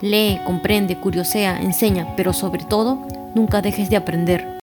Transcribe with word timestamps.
Lee, 0.00 0.38
comprende, 0.46 0.96
curiosea, 0.96 1.60
enseña, 1.60 2.14
pero 2.16 2.32
sobre 2.32 2.64
todo, 2.64 3.04
nunca 3.34 3.62
dejes 3.62 3.90
de 3.90 3.96
aprender. 3.96 4.58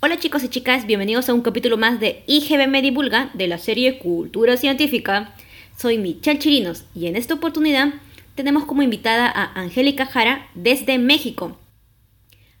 Hola 0.00 0.18
chicos 0.18 0.42
y 0.42 0.48
chicas, 0.48 0.86
bienvenidos 0.86 1.28
a 1.28 1.34
un 1.34 1.42
capítulo 1.42 1.76
más 1.76 2.00
de 2.00 2.24
IGB 2.26 2.66
Me 2.66 2.80
Divulga 2.80 3.30
de 3.34 3.48
la 3.48 3.58
serie 3.58 3.98
Cultura 3.98 4.56
Científica. 4.56 5.34
Soy 5.76 5.98
Michelle 5.98 6.38
Chirinos 6.38 6.84
y 6.94 7.06
en 7.06 7.16
esta 7.16 7.34
oportunidad 7.34 7.92
tenemos 8.34 8.64
como 8.64 8.82
invitada 8.82 9.30
a 9.30 9.52
Angélica 9.60 10.06
Jara 10.06 10.48
desde 10.54 10.98
México. 10.98 11.58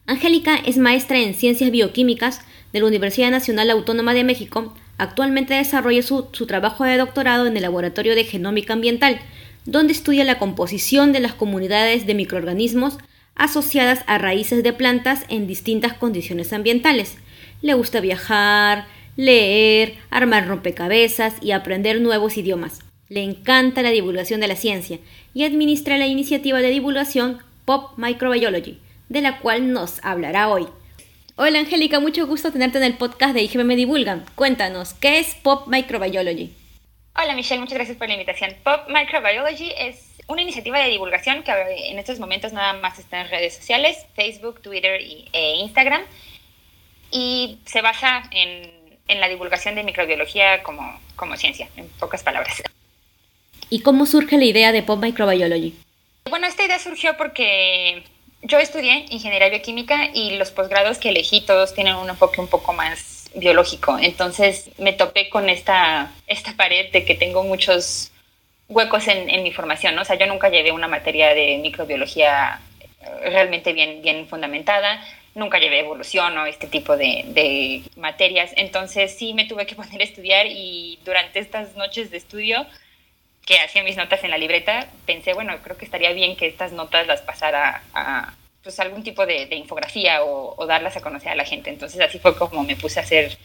Angélica 0.06 0.56
es 0.56 0.76
maestra 0.76 1.18
en 1.18 1.32
Ciencias 1.32 1.70
Bioquímicas 1.70 2.42
de 2.74 2.80
la 2.80 2.86
Universidad 2.86 3.30
Nacional 3.30 3.70
Autónoma 3.70 4.12
de 4.12 4.24
México. 4.24 4.74
Actualmente 4.98 5.54
desarrolla 5.54 6.02
su, 6.02 6.28
su 6.32 6.46
trabajo 6.46 6.84
de 6.84 6.98
doctorado 6.98 7.46
en 7.46 7.56
el 7.56 7.62
Laboratorio 7.62 8.14
de 8.14 8.24
Genómica 8.24 8.74
Ambiental, 8.74 9.20
donde 9.64 9.92
estudia 9.92 10.24
la 10.24 10.38
composición 10.38 11.12
de 11.12 11.20
las 11.20 11.34
comunidades 11.34 12.06
de 12.06 12.14
microorganismos 12.14 12.98
asociadas 13.34 14.00
a 14.06 14.18
raíces 14.18 14.62
de 14.62 14.72
plantas 14.72 15.24
en 15.28 15.46
distintas 15.46 15.94
condiciones 15.94 16.52
ambientales 16.52 17.16
le 17.62 17.74
gusta 17.74 18.00
viajar, 18.00 18.86
leer, 19.16 19.94
armar 20.10 20.48
rompecabezas 20.48 21.34
y 21.40 21.52
aprender 21.52 22.00
nuevos 22.00 22.36
idiomas. 22.36 22.80
Le 23.08 23.22
encanta 23.22 23.82
la 23.82 23.90
divulgación 23.90 24.40
de 24.40 24.48
la 24.48 24.56
ciencia 24.56 24.98
y 25.32 25.44
administra 25.44 25.96
la 25.96 26.06
iniciativa 26.06 26.60
de 26.60 26.70
divulgación 26.70 27.38
Pop 27.64 27.92
Microbiology, 27.96 28.78
de 29.08 29.20
la 29.20 29.38
cual 29.38 29.72
nos 29.72 30.00
hablará 30.02 30.48
hoy. 30.48 30.66
Hola 31.36 31.60
Angélica, 31.60 32.00
mucho 32.00 32.26
gusto 32.26 32.52
tenerte 32.52 32.78
en 32.78 32.84
el 32.84 32.94
podcast 32.94 33.34
de 33.34 33.42
IGB 33.42 33.64
Me 33.64 33.76
Divulgan. 33.76 34.24
Cuéntanos, 34.34 34.94
¿qué 34.94 35.18
es 35.18 35.34
Pop 35.42 35.68
Microbiology? 35.68 36.61
Hola 37.14 37.34
Michelle, 37.34 37.60
muchas 37.60 37.74
gracias 37.74 37.98
por 37.98 38.08
la 38.08 38.14
invitación. 38.14 38.56
Pop 38.64 38.88
Microbiology 38.88 39.70
es 39.76 40.12
una 40.28 40.40
iniciativa 40.40 40.78
de 40.78 40.88
divulgación 40.88 41.42
que 41.42 41.52
en 41.90 41.98
estos 41.98 42.18
momentos 42.18 42.54
nada 42.54 42.72
más 42.72 42.98
está 42.98 43.20
en 43.20 43.28
redes 43.28 43.54
sociales, 43.54 43.98
Facebook, 44.14 44.62
Twitter 44.62 44.98
e 45.32 45.56
Instagram 45.56 46.02
y 47.10 47.58
se 47.66 47.82
basa 47.82 48.22
en, 48.30 48.80
la 49.20 49.28
divulgación 49.28 49.74
de 49.74 49.84
microbiología 49.84 50.62
como, 50.62 50.98
como 51.16 51.36
ciencia, 51.36 51.68
en 51.76 51.86
pocas 52.00 52.22
palabras. 52.22 52.62
¿Y 53.68 53.82
cómo 53.82 54.06
surge 54.06 54.38
la 54.38 54.46
idea 54.46 54.72
de 54.72 54.82
Pop 54.82 55.02
Microbiology? 55.02 55.74
Bueno, 56.30 56.46
esta 56.46 56.64
idea 56.64 56.78
surgió 56.78 57.18
porque 57.18 58.04
yo 58.40 58.58
estudié 58.58 59.04
ingeniería 59.10 59.50
bioquímica 59.50 60.08
y 60.14 60.38
los 60.38 60.50
posgrados 60.50 60.96
que 60.96 61.10
elegí 61.10 61.42
todos 61.42 61.74
tienen 61.74 61.96
un 61.96 62.08
enfoque 62.08 62.40
un 62.40 62.48
poco 62.48 62.72
más 62.72 63.21
biológico. 63.34 63.98
Entonces 63.98 64.70
me 64.78 64.92
topé 64.92 65.28
con 65.28 65.48
esta, 65.48 66.12
esta 66.26 66.54
pared 66.56 66.90
de 66.92 67.04
que 67.04 67.14
tengo 67.14 67.42
muchos 67.44 68.12
huecos 68.68 69.08
en, 69.08 69.28
en 69.30 69.42
mi 69.42 69.52
formación. 69.52 69.98
O 69.98 70.04
sea, 70.04 70.16
yo 70.16 70.26
nunca 70.26 70.48
llevé 70.48 70.72
una 70.72 70.88
materia 70.88 71.34
de 71.34 71.58
microbiología 71.58 72.60
eh, 73.00 73.30
realmente 73.30 73.72
bien, 73.72 74.02
bien 74.02 74.26
fundamentada 74.28 75.00
nunca 75.34 75.58
llevé 75.58 75.80
evolución 75.80 76.36
o 76.38 76.46
este 76.46 76.66
tipo 76.66 76.96
de, 76.96 77.82
materias, 77.96 78.52
entonces 78.56 79.16
sí 79.16 79.34
me 79.34 79.46
tuve 79.46 79.66
que 79.66 79.74
poner 79.76 80.00
a 80.00 80.04
estudiar 80.04 80.46
y 80.46 80.98
durante 81.04 81.38
estas 81.38 81.76
noches 81.76 82.10
de 82.10 82.18
estudio 82.18 82.66
que 83.46 83.58
hacía 83.58 83.82
mis 83.82 83.96
notas 83.96 84.22
en 84.22 84.30
la 84.30 84.38
libreta, 84.38 84.86
pensé, 85.04 85.32
bueno, 85.34 85.56
creo 85.64 85.76
que 85.76 85.84
estaría 85.84 86.12
bien 86.12 86.36
que 86.36 86.46
estas 86.46 86.72
notas 86.72 87.08
las 87.08 87.22
pasara 87.22 87.82
a 87.92 88.34
pues, 88.62 88.78
algún 88.80 89.02
tipo 89.02 89.26
de, 89.26 89.48
infografía 89.54 90.22
o, 90.24 90.66
darlas 90.66 90.96
a 90.96 91.00
conocer 91.00 91.30
a 91.30 91.34
la 91.34 91.44
gente. 91.44 91.70
Entonces 91.70 92.00
así 92.00 92.18
fue 92.18 92.36
como 92.36 92.62
me 92.62 92.76
puse 92.76 93.00
a 93.00 93.02
hacer 93.02 93.36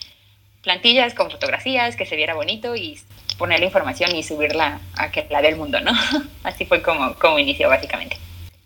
plantillas 0.64 1.14
con 1.14 1.32
fotografías, 1.32 1.96
que 1.96 2.06
se 2.06 2.16
viera 2.16 2.34
bonito 2.34 2.76
y 2.76 3.00
poner 3.38 3.60
la 3.60 3.66
información 3.66 4.16
y 4.16 4.24
subirla 4.24 4.82
a 4.96 5.12
que 5.12 5.26
la 5.30 5.42
vea 5.42 5.52
el 5.52 5.56
mundo, 5.56 5.80
¿no? 5.80 5.92
Así 6.44 6.66
fue 6.66 6.82
como, 6.82 7.14
como 7.16 7.40
inició 7.40 7.70
básicamente. 7.70 8.18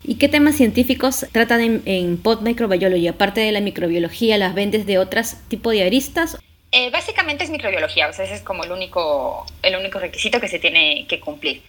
¿Y 0.02 0.16
qué 0.16 0.28
temas 0.28 0.56
científicos 0.56 1.26
tratan 1.30 1.60
en, 1.60 1.82
en 1.84 2.16
Pod 2.16 2.40
Microbiology? 2.40 3.06
Aparte 3.06 3.40
de 3.40 3.52
la 3.52 3.60
microbiología, 3.60 4.36
¿las 4.36 4.54
vendes 4.54 4.84
de 4.84 4.98
otros 4.98 5.36
tipos 5.48 5.74
de 5.74 5.84
aristas? 5.84 6.38
Eh, 6.72 6.90
básicamente 6.90 7.44
es 7.44 7.50
microbiología, 7.50 8.08
o 8.08 8.12
sea, 8.14 8.24
ese 8.24 8.34
es 8.34 8.40
como 8.40 8.64
el 8.64 8.72
único, 8.72 9.44
el 9.62 9.76
único 9.76 9.98
requisito 9.98 10.40
que 10.40 10.48
se 10.48 10.58
tiene 10.58 11.06
que 11.06 11.20
cumplir. 11.20 11.62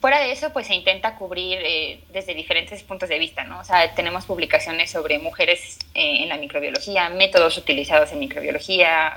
Fuera 0.00 0.20
de 0.20 0.30
eso, 0.30 0.52
pues 0.52 0.68
se 0.68 0.74
intenta 0.74 1.16
cubrir 1.16 1.58
eh, 1.60 2.00
desde 2.12 2.34
diferentes 2.34 2.82
puntos 2.84 3.08
de 3.08 3.18
vista, 3.18 3.44
¿no? 3.44 3.60
O 3.60 3.64
sea, 3.64 3.94
tenemos 3.94 4.26
publicaciones 4.26 4.90
sobre 4.90 5.18
mujeres 5.18 5.78
eh, 5.94 6.22
en 6.22 6.28
la 6.28 6.36
microbiología, 6.36 7.08
métodos 7.08 7.58
utilizados 7.58 8.12
en 8.12 8.20
microbiología, 8.20 9.16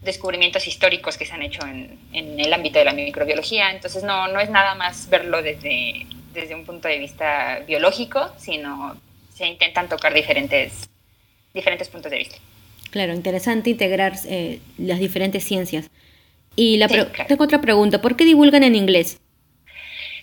descubrimientos 0.00 0.66
históricos 0.66 1.18
que 1.18 1.26
se 1.26 1.34
han 1.34 1.42
hecho 1.42 1.66
en, 1.66 1.98
en, 2.12 2.40
el 2.40 2.52
ámbito 2.52 2.78
de 2.78 2.86
la 2.86 2.92
microbiología. 2.92 3.70
Entonces, 3.70 4.04
no, 4.04 4.26
no 4.28 4.40
es 4.40 4.48
nada 4.48 4.74
más 4.74 5.10
verlo 5.10 5.42
desde 5.42 6.06
desde 6.32 6.54
un 6.54 6.64
punto 6.64 6.88
de 6.88 6.98
vista 6.98 7.60
biológico, 7.66 8.30
sino 8.38 8.96
se 9.34 9.46
intentan 9.46 9.88
tocar 9.88 10.14
diferentes, 10.14 10.88
diferentes 11.54 11.88
puntos 11.88 12.10
de 12.10 12.18
vista. 12.18 12.36
Claro, 12.90 13.14
interesante 13.14 13.70
integrar 13.70 14.14
eh, 14.26 14.60
las 14.78 14.98
diferentes 14.98 15.44
ciencias. 15.44 15.90
Y 16.54 16.76
la 16.76 16.88
tengo 16.88 17.44
otra 17.44 17.60
pregunta, 17.60 18.02
¿por 18.02 18.16
qué 18.16 18.24
divulgan 18.24 18.62
en 18.62 18.74
inglés? 18.76 19.18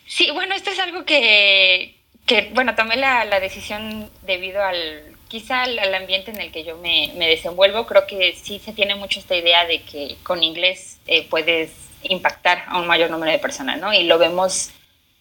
Sí, 0.09 0.31
bueno, 0.31 0.55
esto 0.55 0.71
es 0.71 0.79
algo 0.79 1.05
que, 1.05 1.95
que 2.25 2.49
bueno, 2.55 2.73
tomé 2.73 2.97
la, 2.97 3.25
la, 3.25 3.39
decisión 3.39 4.09
debido 4.23 4.63
al, 4.63 5.15
quizá 5.27 5.61
al, 5.61 5.93
ambiente 5.93 6.31
en 6.31 6.41
el 6.41 6.51
que 6.51 6.63
yo 6.63 6.77
me, 6.77 7.13
me, 7.15 7.27
desenvuelvo. 7.27 7.85
Creo 7.85 8.07
que 8.07 8.33
sí 8.33 8.57
se 8.57 8.73
tiene 8.73 8.95
mucho 8.95 9.19
esta 9.19 9.35
idea 9.35 9.67
de 9.67 9.83
que 9.83 10.17
con 10.23 10.41
inglés 10.41 10.99
eh, 11.05 11.27
puedes 11.29 11.71
impactar 12.01 12.63
a 12.67 12.79
un 12.79 12.87
mayor 12.87 13.11
número 13.11 13.31
de 13.31 13.37
personas, 13.37 13.79
¿no? 13.79 13.93
Y 13.93 14.05
lo 14.05 14.17
vemos 14.17 14.71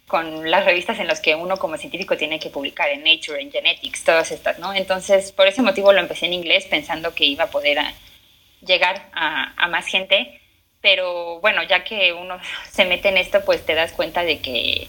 con 0.07 0.51
las 0.51 0.65
revistas 0.65 0.99
en 0.99 1.07
las 1.07 1.21
que 1.21 1.35
uno 1.35 1.59
como 1.59 1.77
científico 1.77 2.17
tiene 2.17 2.41
que 2.41 2.49
publicar, 2.49 2.89
en 2.89 3.05
Nature, 3.05 3.43
en 3.43 3.53
Genetics, 3.53 4.05
todas 4.05 4.31
estas, 4.31 4.59
¿no? 4.59 4.73
Entonces, 4.73 5.33
por 5.33 5.47
ese 5.47 5.61
motivo 5.61 5.93
lo 5.93 6.01
empecé 6.01 6.25
en 6.25 6.33
inglés 6.33 6.65
pensando 6.65 7.15
que 7.15 7.27
iba 7.27 7.45
a 7.45 7.51
poder 7.51 7.79
llegar 8.63 9.11
a, 9.13 9.69
más 9.69 9.87
gente, 9.87 10.41
pero 10.81 11.41
bueno, 11.41 11.63
ya 11.63 11.85
que 11.85 12.13
uno 12.13 12.39
se 12.71 12.85
mete 12.85 13.09
en 13.09 13.17
esto, 13.19 13.45
pues 13.45 13.65
te 13.65 13.75
das 13.75 13.93
cuenta 13.93 14.23
de 14.25 14.41
que, 14.41 14.89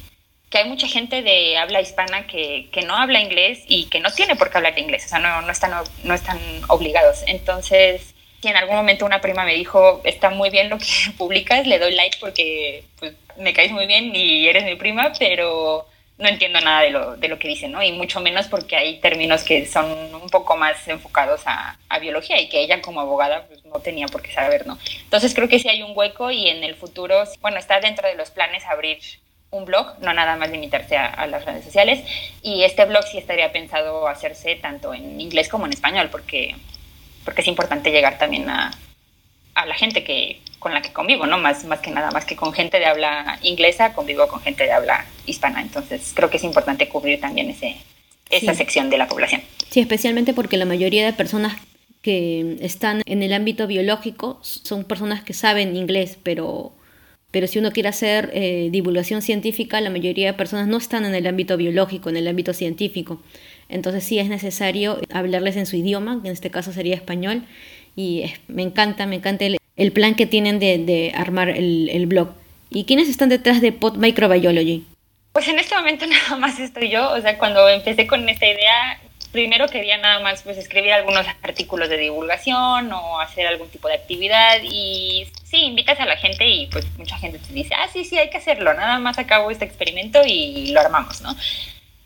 que 0.50 0.58
hay 0.58 0.70
mucha 0.70 0.88
gente 0.88 1.22
de 1.22 1.58
habla 1.58 1.82
hispana 1.82 2.28
que, 2.28 2.70
que, 2.72 2.82
no 2.84 2.96
habla 2.96 3.20
inglés 3.20 3.64
y 3.68 3.86
que 3.86 4.00
no 4.00 4.12
tiene 4.12 4.36
por 4.36 4.50
qué 4.50 4.58
hablar 4.58 4.78
inglés, 4.78 5.06
o 5.06 5.10
sea, 5.10 5.20
no, 5.20 5.42
no, 5.42 5.52
están, 5.52 5.72
no 6.04 6.14
están 6.14 6.40
obligados. 6.68 7.24
Entonces, 7.28 8.16
si 8.42 8.48
en 8.48 8.56
algún 8.56 8.76
momento 8.76 9.06
una 9.06 9.22
prima 9.22 9.44
me 9.44 9.56
dijo, 9.56 10.02
está 10.04 10.30
muy 10.30 10.50
bien 10.50 10.70
lo 10.70 10.78
que 10.78 10.86
publicas, 11.18 11.68
le 11.68 11.80
doy 11.80 11.94
like 11.94 12.18
porque 12.20 12.84
pues, 13.00 13.14
me 13.38 13.54
caes 13.54 13.72
muy 13.72 13.88
bien 13.88 14.16
y 14.16 14.48
eres 14.48 14.64
mi 14.64 14.76
prima, 14.76 15.12
pero 15.18 15.88
no 16.20 16.28
entiendo 16.28 16.60
nada 16.60 16.82
de 16.82 16.90
lo, 16.90 17.16
de 17.16 17.30
lo 17.30 17.40
que 17.40 17.48
dicen, 17.48 17.72
¿no? 17.72 17.82
Y 17.82 17.94
mucho 17.94 18.20
menos 18.20 18.48
porque 18.48 18.76
hay 18.76 19.00
términos 19.00 19.44
que 19.44 19.66
son 19.66 19.90
un 20.14 20.30
poco 20.30 20.58
más 20.58 20.86
enfocados 20.90 21.44
a, 21.46 21.80
a, 21.88 22.00
biología 22.00 22.40
y 22.42 22.50
que 22.50 22.60
ella 22.60 22.82
como 22.82 23.00
abogada 23.00 23.46
pues, 23.48 23.64
no 23.64 23.80
tenía 23.80 24.06
por 24.08 24.22
qué 24.22 24.32
saber, 24.34 24.68
¿no? 24.68 24.78
Entonces 25.04 25.34
creo 25.34 25.48
que 25.48 25.60
sí 25.60 25.70
hay 25.70 25.82
un 25.82 25.94
hueco 25.96 26.30
y 26.30 26.50
en 26.50 26.64
el 26.66 26.76
futuro, 26.76 27.24
bueno, 27.40 27.58
está 27.58 27.80
dentro 27.80 28.06
de 28.06 28.16
los 28.16 28.32
planes 28.32 28.66
abrir 28.66 29.00
un 29.50 29.64
blog, 29.64 29.98
no 30.02 30.14
nada 30.14 30.36
más 30.36 30.52
limitarse 30.52 30.98
a, 30.98 31.08
a, 31.08 31.26
las 31.26 31.46
redes 31.46 31.64
sociales. 31.64 32.04
Y 32.42 32.64
este 32.64 32.84
blog 32.84 33.06
sí 33.06 33.18
estaría 33.18 33.54
pensado 33.54 34.06
hacerse 34.08 34.56
tanto 34.56 34.94
en 34.94 35.22
inglés 35.22 35.48
como 35.48 35.68
en 35.68 35.74
español, 35.74 36.10
porque, 36.12 36.54
porque 37.24 37.42
es 37.42 37.48
importante 37.48 37.92
llegar 37.92 38.18
también 38.18 38.50
a, 38.50 38.72
a 39.62 39.66
la 39.66 39.76
gente 39.76 40.04
que, 40.04 40.40
con 40.60 40.74
la 40.74 40.82
que 40.82 40.92
convivo, 40.94 41.26
¿no? 41.26 41.38
Más, 41.38 41.66
más 41.66 41.80
que 41.80 41.92
nada, 41.92 42.12
más 42.12 42.26
que 42.26 42.36
con 42.36 42.54
gente 42.54 42.80
de 42.80 42.86
habla 42.86 43.40
inglesa, 43.42 43.94
convivo 43.94 44.28
con 44.28 44.42
gente 44.42 44.64
de 44.64 44.72
habla 44.72 45.06
hispana. 45.26 45.62
Entonces, 45.62 46.12
creo 46.14 46.30
que 46.30 46.38
es 46.38 46.44
importante 46.44 46.88
cubrir 46.88 47.20
también 47.20 47.50
ese, 47.50 47.78
esa 48.30 48.54
sección 48.54 48.90
de 48.90 48.98
la 48.98 49.08
población. 49.08 49.42
Sí, 49.70 49.80
especialmente 49.80 50.34
porque 50.34 50.58
la 50.58 50.66
mayoría 50.66 51.06
de 51.06 51.14
personas 51.14 51.58
que 52.02 52.58
están 52.62 53.02
en 53.06 53.24
el 53.24 53.34
ámbito 53.34 53.68
biológico 53.68 54.40
son 54.42 54.84
personas 54.86 55.24
que 55.24 55.34
saben 55.34 55.76
inglés, 55.76 56.18
pero, 56.24 56.72
pero 57.32 57.48
si 57.48 57.60
uno 57.60 57.72
quiere 57.72 57.90
hacer 57.90 58.32
eh, 58.34 58.70
divulgación 58.72 59.22
científica, 59.22 59.82
la 59.82 59.90
mayoría 59.90 60.28
de 60.28 60.34
personas 60.34 60.68
no 60.68 60.78
están 60.78 61.06
en 61.06 61.14
el 61.14 61.28
ámbito 61.28 61.58
biológico, 61.58 62.10
en 62.10 62.18
el 62.18 62.28
ámbito 62.28 62.54
científico. 62.54 63.22
Entonces 63.68 64.04
sí 64.04 64.18
es 64.18 64.30
necesario 64.30 65.00
hablarles 65.12 65.56
en 65.56 65.66
su 65.66 65.76
idioma, 65.76 66.22
que 66.22 66.30
en 66.30 66.34
este 66.34 66.50
caso 66.50 66.74
sería 66.74 66.96
español, 66.96 67.44
y 67.96 68.34
me 68.48 68.64
encanta, 68.64 69.06
me 69.06 69.18
encanta 69.18 69.46
el, 69.46 69.92
plan 69.92 70.16
que 70.16 70.26
tienen 70.26 70.60
de, 70.60 71.12
armar 71.16 71.50
el, 71.50 72.06
blog. 72.08 72.30
¿Y 72.70 72.86
quiénes 72.86 73.10
están 73.10 73.30
detrás 73.30 73.62
de 73.62 73.72
Pod 73.72 73.98
Microbiology? 73.98 74.86
Pues 75.34 75.48
en 75.48 75.60
este 75.60 75.76
momento 75.76 76.06
nada 76.08 76.36
más 76.38 76.60
estoy 76.60 76.90
yo, 76.90 77.12
o 77.12 77.22
sea, 77.22 77.38
cuando 77.38 77.68
empecé 77.70 78.08
con 78.08 78.28
esta 78.30 78.46
idea, 78.46 79.00
primero 79.32 79.68
quería 79.68 79.98
nada 79.98 80.20
más 80.20 80.42
pues 80.44 80.58
escribir 80.58 80.92
algunos 80.94 81.26
artículos 81.42 81.90
de 81.90 81.98
divulgación 81.98 82.92
o 82.92 83.20
hacer 83.20 83.48
algún 83.48 83.70
tipo 83.70 83.88
de 83.88 83.96
actividad 83.96 84.60
y 84.64 85.28
sí, 85.44 85.58
invitas 85.58 86.00
a 86.00 86.06
la 86.06 86.18
gente 86.18 86.48
y 86.48 86.68
pues 86.68 86.86
mucha 86.98 87.18
gente 87.18 87.40
te 87.40 87.54
dice, 87.54 87.76
ah, 87.76 87.88
sí, 87.92 88.06
sí, 88.06 88.18
hay 88.18 88.30
que 88.30 88.38
hacerlo, 88.38 88.74
nada 88.74 89.00
más 89.00 89.18
acabo 89.20 89.52
este 89.52 89.66
experimento 89.66 90.22
y 90.26 90.72
lo 90.72 90.80
armamos, 90.80 91.22
¿no? 91.22 91.36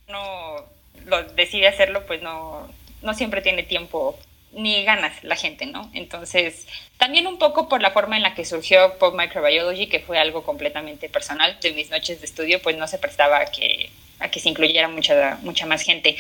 No 0.08 0.66
lo 1.06 1.24
decide 1.24 1.68
hacerlo, 1.68 2.06
pues 2.06 2.22
no, 2.22 2.68
no 3.02 3.14
siempre 3.14 3.42
tiene 3.42 3.64
tiempo 3.64 4.18
ni 4.54 4.84
ganas 4.84 5.24
la 5.24 5.36
gente, 5.36 5.66
¿no? 5.66 5.90
Entonces, 5.94 6.68
también 6.98 7.28
un 7.28 7.38
poco 7.38 7.68
por 7.68 7.82
la 7.82 7.92
forma 7.92 8.18
en 8.18 8.24
la 8.24 8.36
que 8.36 8.46
surgió 8.46 8.98
Pop 8.98 9.16
Microbiology, 9.16 9.88
que 9.88 10.00
fue 10.00 10.18
algo 10.18 10.44
completamente 10.44 11.10
personal 11.10 11.58
de 11.62 11.74
mis 11.74 11.90
noches 11.90 12.20
de 12.20 12.26
estudio, 12.26 12.62
pues 12.62 12.78
no 12.78 12.88
se 12.88 13.00
prestaba 13.00 13.40
a 13.40 13.46
que, 13.46 13.90
a 14.20 14.30
que 14.30 14.40
se 14.40 14.50
incluyera 14.50 14.88
mucha, 14.88 15.38
mucha 15.42 15.66
más 15.66 15.82
gente. 15.82 16.16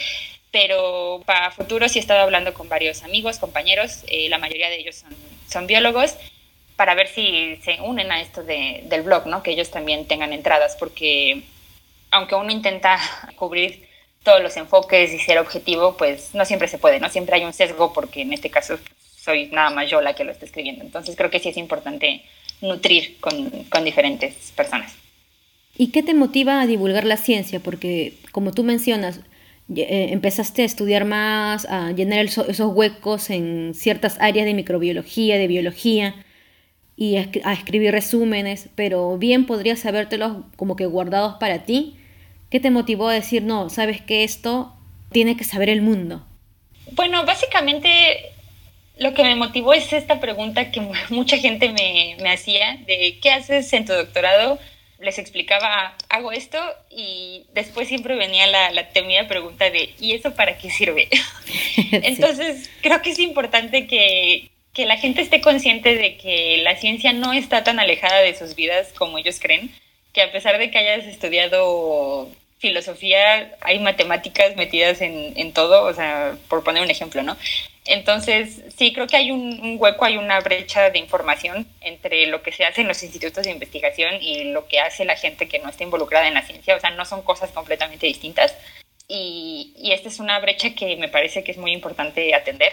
Pero 0.51 1.21
para 1.25 1.51
futuro 1.51 1.89
sí 1.89 1.99
he 1.99 2.01
estado 2.01 2.21
hablando 2.21 2.53
con 2.53 2.69
varios 2.69 3.03
amigos, 3.03 3.39
compañeros, 3.39 4.03
eh, 4.07 4.29
la 4.29 4.37
mayoría 4.37 4.69
de 4.69 4.79
ellos 4.79 5.03
son, 5.49 5.67
biólogos, 5.67 6.15
para 6.75 6.95
ver 6.95 7.07
si 7.07 7.57
se 7.63 7.81
unen 7.81 8.11
a 8.11 8.21
esto 8.21 8.43
de, 8.43 8.81
del 8.85 9.03
blog, 9.03 9.27
¿no? 9.27 9.43
Que 9.43 9.51
ellos 9.51 9.71
también 9.71 10.07
tengan 10.07 10.33
entradas, 10.33 10.75
porque 10.77 11.43
aunque 12.11 12.35
uno 12.35 12.51
intenta 12.51 12.99
cubrir 13.35 13.87
todos 14.23 14.41
los 14.41 14.55
enfoques 14.57 15.13
y 15.13 15.19
ser 15.19 15.37
objetivo, 15.37 15.95
pues 15.97 16.33
no 16.33 16.45
siempre 16.45 16.67
se 16.67 16.77
puede, 16.77 16.99
¿no? 16.99 17.09
Siempre 17.09 17.35
hay 17.35 17.45
un 17.45 17.53
sesgo 17.53 17.93
porque 17.93 18.21
en 18.21 18.33
este 18.33 18.49
caso 18.49 18.79
soy 19.15 19.47
nada 19.47 19.69
más 19.69 19.89
yo 19.89 20.01
la 20.01 20.15
que 20.15 20.23
lo 20.23 20.31
está 20.31 20.45
escribiendo. 20.45 20.83
Entonces 20.83 21.15
creo 21.15 21.29
que 21.29 21.39
sí 21.39 21.49
es 21.49 21.57
importante 21.57 22.23
nutrir 22.61 23.17
con, 23.19 23.49
con 23.65 23.83
diferentes 23.83 24.51
personas. 24.55 24.95
¿Y 25.77 25.87
qué 25.91 26.03
te 26.03 26.13
motiva 26.13 26.61
a 26.61 26.67
divulgar 26.67 27.03
la 27.03 27.17
ciencia? 27.17 27.59
Porque 27.59 28.13
como 28.31 28.51
tú 28.51 28.63
mencionas, 28.63 29.21
eh, 29.75 30.07
empezaste 30.11 30.61
a 30.61 30.65
estudiar 30.65 31.05
más, 31.05 31.65
a 31.65 31.91
llenar 31.91 32.25
esos 32.25 32.73
huecos 32.73 33.29
en 33.29 33.73
ciertas 33.73 34.17
áreas 34.19 34.45
de 34.45 34.53
microbiología, 34.53 35.37
de 35.37 35.47
biología 35.47 36.15
y 36.95 37.17
a, 37.17 37.29
a 37.43 37.53
escribir 37.53 37.91
resúmenes, 37.91 38.69
pero 38.75 39.17
bien 39.17 39.45
podrías 39.45 39.85
habértelos 39.85 40.45
como 40.55 40.75
que 40.75 40.85
guardados 40.85 41.35
para 41.35 41.65
ti 41.65 41.97
¿Qué 42.53 42.59
te 42.59 42.69
motivó 42.69 43.07
a 43.07 43.15
decir, 43.15 43.41
no, 43.41 43.71
sabes 43.71 43.99
que 43.99 44.23
esto 44.23 44.71
tiene 45.11 45.35
que 45.35 45.43
saber 45.43 45.69
el 45.69 45.81
mundo? 45.81 46.23
Bueno, 46.91 47.25
básicamente 47.25 48.29
lo 48.99 49.15
que 49.15 49.23
me 49.23 49.33
motivó 49.33 49.73
es 49.73 49.91
esta 49.91 50.19
pregunta 50.19 50.69
que 50.69 50.79
mucha 51.09 51.39
gente 51.39 51.69
me, 51.69 52.15
me 52.21 52.31
hacía 52.31 52.77
de 52.85 53.17
¿qué 53.23 53.31
haces 53.31 53.73
en 53.73 53.85
tu 53.85 53.93
doctorado? 53.93 54.59
Les 54.99 55.17
explicaba, 55.17 55.97
hago 56.09 56.31
esto 56.31 56.59
y 56.91 57.47
después 57.55 57.87
siempre 57.87 58.15
venía 58.15 58.45
la, 58.45 58.69
la 58.69 58.87
temida 58.89 59.27
pregunta 59.27 59.71
de 59.71 59.89
¿y 59.99 60.11
eso 60.11 60.35
para 60.35 60.55
qué 60.59 60.69
sirve? 60.69 61.09
Entonces, 61.91 62.69
creo 62.83 63.01
que 63.01 63.09
es 63.09 63.17
importante 63.17 63.87
que, 63.87 64.51
que 64.75 64.85
la 64.85 64.97
gente 64.97 65.23
esté 65.23 65.41
consciente 65.41 65.95
de 65.95 66.17
que 66.17 66.57
la 66.57 66.75
ciencia 66.75 67.13
no 67.13 67.33
está 67.33 67.63
tan 67.63 67.79
alejada 67.79 68.19
de 68.19 68.37
sus 68.37 68.53
vidas 68.53 68.93
como 68.95 69.17
ellos 69.17 69.39
creen, 69.39 69.71
que 70.13 70.21
a 70.21 70.31
pesar 70.31 70.59
de 70.59 70.69
que 70.69 70.77
hayas 70.77 71.07
estudiado 71.07 72.29
filosofía 72.63 73.57
hay 73.59 73.79
matemáticas 73.79 74.55
metidas 74.55 75.01
en, 75.01 75.33
en, 75.35 75.51
todo, 75.51 75.83
o 75.83 75.93
sea, 75.93 76.37
por 76.47 76.63
poner 76.63 76.81
un 76.81 76.89
ejemplo, 76.89 77.21
¿no? 77.21 77.35
Entonces, 77.85 78.61
sí, 78.77 78.93
creo 78.93 79.05
que 79.05 79.17
hay 79.17 79.31
un, 79.31 79.75
hueco, 79.77 80.05
hay 80.05 80.15
una 80.15 80.39
brecha 80.39 80.89
de 80.89 80.97
información 80.97 81.67
entre 81.81 82.25
lo 82.27 82.41
que 82.41 82.53
se 82.53 82.63
hace 82.63 82.79
en 82.79 82.87
los 82.87 83.03
institutos 83.03 83.43
de 83.43 83.51
investigación 83.51 84.15
y 84.21 84.45
lo 84.45 84.65
que 84.69 84.79
hace 84.79 85.03
la 85.03 85.17
gente 85.17 85.49
que 85.49 85.59
no 85.59 85.67
está 85.67 85.83
involucrada 85.83 86.25
en 86.29 86.35
la 86.35 86.41
ciencia, 86.41 86.77
o 86.77 86.79
sea, 86.79 86.91
no 86.91 87.03
son 87.03 87.21
cosas 87.21 87.51
completamente 87.51 88.07
distintas. 88.07 88.55
Y, 89.09 89.73
y 89.77 89.91
esta 89.91 90.07
es 90.07 90.19
una 90.19 90.39
brecha 90.39 90.73
que 90.73 90.95
me 90.95 91.09
parece 91.09 91.43
que 91.43 91.51
es 91.51 91.57
muy 91.57 91.73
importante 91.73 92.33
atender 92.33 92.71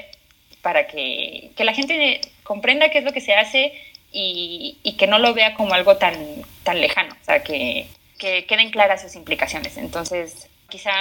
para 0.63 0.87
que, 0.87 1.51
que 1.57 1.65
la 1.65 1.75
gente 1.75 2.21
comprenda 2.45 2.91
qué 2.91 2.99
es 2.99 3.05
lo 3.05 3.13
que 3.13 3.21
se 3.21 3.35
hace 3.35 3.73
y, 4.13 4.79
y, 4.85 4.97
que 4.97 5.09
no 5.09 5.19
lo 5.19 5.35
vea 5.35 5.55
como 5.55 5.75
algo 5.75 5.97
tan, 5.97 6.15
tan 6.63 6.81
lejano, 6.81 7.17
o 7.21 7.25
sea, 7.25 7.43
que, 7.43 7.89
que 8.20 8.44
queden 8.44 8.70
claras 8.70 9.02
sus 9.02 9.17
implicaciones. 9.17 9.78
Entonces, 9.78 10.46
quizá 10.69 10.93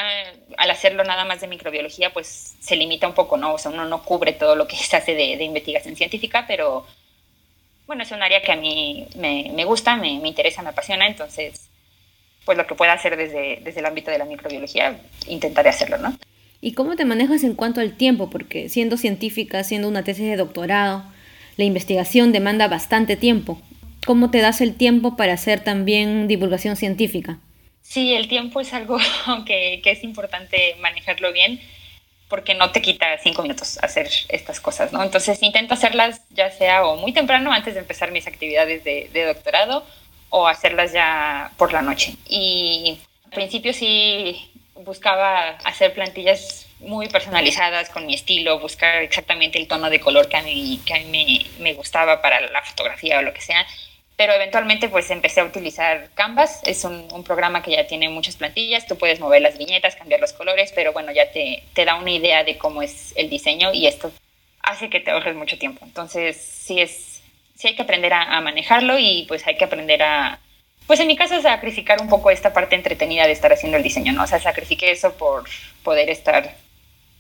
al 0.58 0.72
hacerlo 0.72 1.04
nada 1.04 1.26
más 1.26 1.42
de 1.42 1.48
microbiología, 1.48 2.12
pues 2.12 2.56
se 2.60 2.78
limita 2.78 3.08
un 3.08 3.14
poco, 3.14 3.38
¿no? 3.38 3.54
O 3.54 3.58
sea, 3.60 3.70
uno 3.70 3.86
no 3.86 4.02
cubre 4.04 4.32
todo 4.32 4.56
lo 4.56 4.68
que 4.68 4.78
se 4.78 4.96
hace 4.96 5.14
de, 5.14 5.44
investigación 5.44 5.96
científica, 5.96 6.46
pero 6.48 6.88
bueno, 7.86 8.04
es 8.04 8.12
un 8.12 8.24
área 8.24 8.42
que 8.42 8.54
a 8.54 8.56
mí 8.56 9.06
me, 9.16 9.52
me 9.54 9.66
gusta, 9.66 9.98
me, 9.98 10.18
me, 10.20 10.30
interesa, 10.30 10.62
me 10.62 10.70
apasiona, 10.70 11.08
entonces, 11.08 11.70
pues 12.46 12.58
lo 12.58 12.66
que 12.66 12.76
pueda 12.76 12.94
hacer 12.94 13.18
desde, 13.18 13.60
desde 13.64 13.82
el 13.82 13.86
ámbito 13.86 14.12
de 14.12 14.18
la 14.18 14.26
microbiología, 14.26 14.98
intentaré 15.28 15.70
hacerlo, 15.70 15.98
¿no? 15.98 16.18
¿Y 16.62 16.74
cómo 16.74 16.96
te 16.96 17.06
manejas 17.06 17.44
en 17.44 17.56
cuanto 17.56 17.82
al 17.82 17.98
tiempo? 17.98 18.30
Porque 18.30 18.70
siendo 18.70 18.96
científica, 18.96 19.64
siendo 19.64 19.88
una 19.88 20.04
tesis 20.04 20.26
de 20.26 20.38
doctorado, 20.38 21.04
la 21.58 21.64
investigación 21.66 22.32
demanda 22.32 22.68
bastante 22.68 23.18
tiempo. 23.18 23.62
¿Cómo 24.06 24.32
te 24.32 24.42
das 24.42 24.62
el 24.62 24.76
tiempo 24.76 25.16
para 25.16 25.34
hacer 25.34 25.64
también 25.64 26.28
divulgación 26.28 26.76
científica? 26.76 27.40
Sí, 27.82 28.14
el 28.14 28.28
tiempo 28.28 28.62
es 28.62 28.74
algo 28.74 28.98
que, 29.46 29.82
que 29.84 29.92
es 29.92 30.04
importante 30.04 30.76
manejarlo 30.80 31.32
bien 31.34 31.60
porque 32.28 32.54
no 32.54 32.72
te 32.72 32.82
quita 32.82 33.18
cinco 33.18 33.42
minutos 33.42 33.80
hacer 33.82 34.08
estas 34.30 34.60
cosas, 34.60 34.94
¿no? 34.94 35.04
Entonces 35.04 35.42
intento 35.42 35.74
hacerlas 35.74 36.22
ya 36.30 36.52
sea 36.52 36.86
o 36.86 36.96
muy 36.96 37.12
temprano 37.12 37.52
antes 37.52 37.74
de 37.74 37.80
empezar 37.80 38.12
mis 38.12 38.28
actividades 38.28 38.84
de, 38.84 39.10
de 39.12 39.26
doctorado 39.26 39.84
o 40.30 40.48
hacerlas 40.48 40.94
ya 40.94 41.52
por 41.58 41.74
la 41.74 41.82
noche. 41.82 42.16
Y 42.28 43.00
al 43.26 43.32
principio 43.32 43.74
sí 43.74 44.52
buscaba 44.76 45.58
hacer 45.66 45.94
plantillas 45.94 46.68
muy 46.80 47.10
personalizadas 47.10 47.90
con 47.90 48.06
mi 48.06 48.14
estilo, 48.14 48.60
buscar 48.60 49.02
exactamente 49.02 49.58
el 49.60 49.68
tono 49.68 49.90
de 49.90 50.00
color 50.00 50.30
que 50.30 50.38
a 50.38 50.44
mí, 50.44 50.80
que 50.86 50.94
a 50.94 50.98
mí 51.00 51.48
me, 51.58 51.64
me 51.64 51.74
gustaba 51.74 52.22
para 52.22 52.40
la 52.42 52.62
fotografía 52.62 53.20
o 53.20 53.22
lo 53.24 53.34
que 53.34 53.42
sea 53.42 53.66
pero 54.20 54.34
eventualmente 54.34 54.90
pues 54.90 55.10
empecé 55.12 55.40
a 55.40 55.46
utilizar 55.46 56.10
Canvas, 56.14 56.60
es 56.66 56.84
un, 56.84 57.24
programa 57.24 57.64
que 57.64 57.72
ya 57.72 57.88
tiene 57.88 58.10
muchas 58.10 58.36
plantillas, 58.36 58.86
tú 58.86 58.98
puedes 58.98 59.22
mover 59.22 59.42
las 59.42 59.58
viñetas, 59.58 59.96
cambiar 59.96 60.20
los 60.20 60.34
colores, 60.34 60.74
pero 60.76 60.92
bueno, 60.92 61.14
ya 61.14 61.32
te, 61.32 61.64
te 61.72 61.86
da 61.86 61.96
una 61.96 62.12
idea 62.12 62.44
de 62.44 62.58
cómo 62.58 62.82
es 62.82 63.14
el 63.16 63.30
diseño 63.30 63.72
y 63.72 63.88
esto 63.88 64.12
hace 64.62 64.90
que 64.90 65.00
te 65.00 65.12
ahorres 65.12 65.38
mucho 65.38 65.58
tiempo. 65.58 65.86
Entonces 65.86 66.36
sí, 66.36 66.82
es, 66.82 67.22
sí 67.56 67.70
hay 67.70 67.78
que 67.78 67.84
aprender 67.84 68.12
a, 68.12 68.24
a, 68.24 68.42
manejarlo 68.42 69.00
y 69.00 69.24
pues 69.30 69.48
hay 69.48 69.56
que 69.56 69.64
aprender 69.64 70.04
a, 70.04 70.42
pues 70.86 71.00
en 71.00 71.08
mi 71.08 71.16
caso 71.16 71.42
sacrificar 71.42 72.02
un 72.02 72.10
poco 72.10 72.30
esta 72.30 72.52
parte 72.52 72.76
entretenida 72.76 73.26
de 73.26 73.32
estar 73.32 73.54
haciendo 73.54 73.78
el 73.78 73.84
diseño, 73.84 74.12
¿no? 74.12 74.24
O 74.24 74.28
sea, 74.28 74.42
sacrifiqué 74.42 74.92
eso 74.92 75.14
por 75.14 75.46
poder 75.82 76.10
estar 76.10 76.58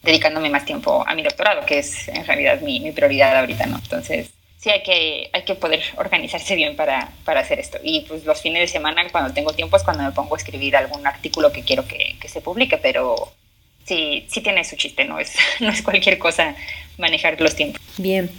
dedicándome 0.03 0.49
más 0.49 0.65
tiempo 0.65 1.05
a 1.07 1.15
mi 1.15 1.23
doctorado, 1.23 1.65
que 1.65 1.79
es 1.79 2.09
en 2.09 2.25
realidad 2.25 2.59
mi, 2.59 2.81
mi 2.81 2.91
prioridad 2.91 3.37
ahorita, 3.37 3.67
¿no? 3.67 3.77
Entonces 3.77 4.33
sí 4.59 4.69
hay 4.69 4.83
que, 4.83 5.29
hay 5.31 5.43
que 5.43 5.55
poder 5.55 5.81
organizarse 5.97 6.55
bien 6.55 6.75
para, 6.75 7.11
para, 7.23 7.39
hacer 7.39 7.59
esto. 7.59 7.79
Y 7.81 8.01
pues 8.01 8.25
los 8.25 8.41
fines 8.41 8.61
de 8.61 8.67
semana, 8.67 9.01
cuando 9.11 9.33
tengo 9.33 9.53
tiempo, 9.53 9.77
es 9.77 9.83
cuando 9.83 10.03
me 10.03 10.11
pongo 10.11 10.35
a 10.35 10.37
escribir 10.37 10.75
algún 10.75 11.07
artículo 11.07 11.51
que 11.51 11.63
quiero 11.63 11.87
que, 11.87 12.17
que 12.19 12.27
se 12.27 12.41
publique, 12.41 12.77
pero 12.77 13.31
sí, 13.85 14.25
sí 14.27 14.41
tiene 14.41 14.63
su 14.65 14.75
chiste, 14.75 15.05
no 15.05 15.17
es, 15.17 15.33
no 15.61 15.69
es 15.69 15.81
cualquier 15.81 16.17
cosa 16.19 16.55
manejar 16.97 17.39
los 17.39 17.55
tiempos. 17.55 17.81
Bien. 17.97 18.29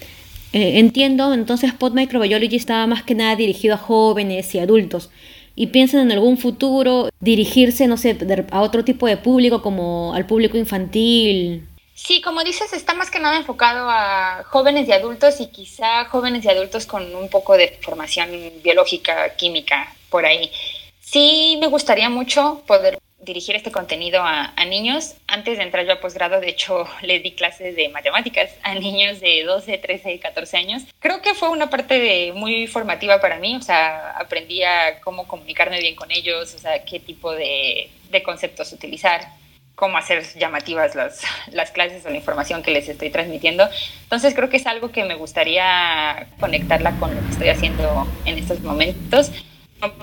Eh, 0.53 0.79
entiendo, 0.81 1.33
entonces 1.33 1.73
Pod 1.73 1.93
Microbiology 1.93 2.57
estaba 2.57 2.87
más 2.87 3.03
que 3.05 3.15
nada 3.15 3.37
dirigido 3.37 3.75
a 3.75 3.79
jóvenes 3.79 4.55
y 4.55 4.59
adultos. 4.59 5.11
¿Y 5.57 5.69
piensan 5.69 6.01
en 6.01 6.13
algún 6.13 6.39
futuro 6.39 7.09
dirigirse, 7.21 7.87
no 7.87 7.97
sé, 7.97 8.17
a 8.51 8.61
otro 8.61 8.85
tipo 8.85 9.07
de 9.07 9.17
público 9.17 9.63
como 9.63 10.15
al 10.15 10.27
público 10.27 10.57
infantil? 10.57 11.67
Sí, 12.03 12.23
como 12.23 12.43
dices, 12.43 12.73
está 12.73 12.95
más 12.95 13.11
que 13.11 13.21
nada 13.21 13.37
enfocado 13.37 13.89
a 13.91 14.43
jóvenes 14.49 14.89
y 14.89 14.93
adultos 14.93 15.39
y 15.39 15.49
quizá 15.49 16.07
jóvenes 16.07 16.45
y 16.45 16.49
adultos 16.49 16.87
con 16.87 17.15
un 17.15 17.29
poco 17.29 17.59
de 17.59 17.79
formación 17.83 18.31
biológica, 18.63 19.37
química, 19.37 19.95
por 20.09 20.25
ahí. 20.25 20.51
Sí, 21.01 21.59
me 21.61 21.67
gustaría 21.67 22.09
mucho 22.09 22.63
poder 22.67 22.99
dirigir 23.21 23.55
este 23.55 23.71
contenido 23.71 24.23
a, 24.25 24.53
niños. 24.65 25.15
Antes 25.27 25.59
de 25.59 25.65
entrar 25.65 25.85
yo 25.87 25.93
a 25.93 26.01
posgrado, 26.01 26.41
de 26.41 26.49
hecho, 26.49 26.89
le 27.03 27.21
di 27.21 27.33
clases 27.33 27.77
de 27.77 27.91
matemáticas 27.91 28.51
a 28.63 28.75
niños 28.75 29.21
de 29.21 29.45
12, 29.45 29.77
13, 29.77 30.19
14 30.21 30.57
años. 30.57 30.83
Creo 31.01 31.21
que 31.21 31.35
fue 31.35 31.51
una 31.51 31.69
parte 31.69 32.33
muy 32.35 32.67
formativa 32.67 33.21
para 33.21 33.39
mí, 33.39 33.57
o 33.57 33.63
sea, 33.63 34.13
aprendí 34.13 34.63
a 34.63 35.01
cómo 35.01 35.29
comunicarme 35.29 35.79
bien 35.81 35.97
con 35.97 36.11
ellos, 36.11 36.55
o 36.55 36.59
sea, 36.59 36.83
qué 36.83 36.99
tipo 36.99 37.31
de 37.31 37.91
conceptos 38.25 38.73
utilizar 38.73 39.40
cómo 39.81 39.97
hacer 39.97 40.23
llamativas 40.39 40.95
las, 40.95 41.23
las 41.53 41.71
clases 41.71 42.05
o 42.05 42.11
la 42.11 42.17
información 42.17 42.63
que 42.63 42.71
les 42.71 42.87
estoy 42.87 43.09
transmitiendo. 43.09 43.67
Entonces 44.03 44.35
creo 44.35 44.51
que 44.51 44.59
es 44.59 44.67
algo 44.67 44.93
que 44.93 45.05
me 45.05 45.15
gustaría 45.15 46.27
conectarla 46.39 46.93
con 47.01 47.15
lo 47.15 47.21
que 47.23 47.31
estoy 47.31 47.49
haciendo 47.49 48.07
en 48.27 48.37
estos 48.39 48.61
momentos, 48.61 49.33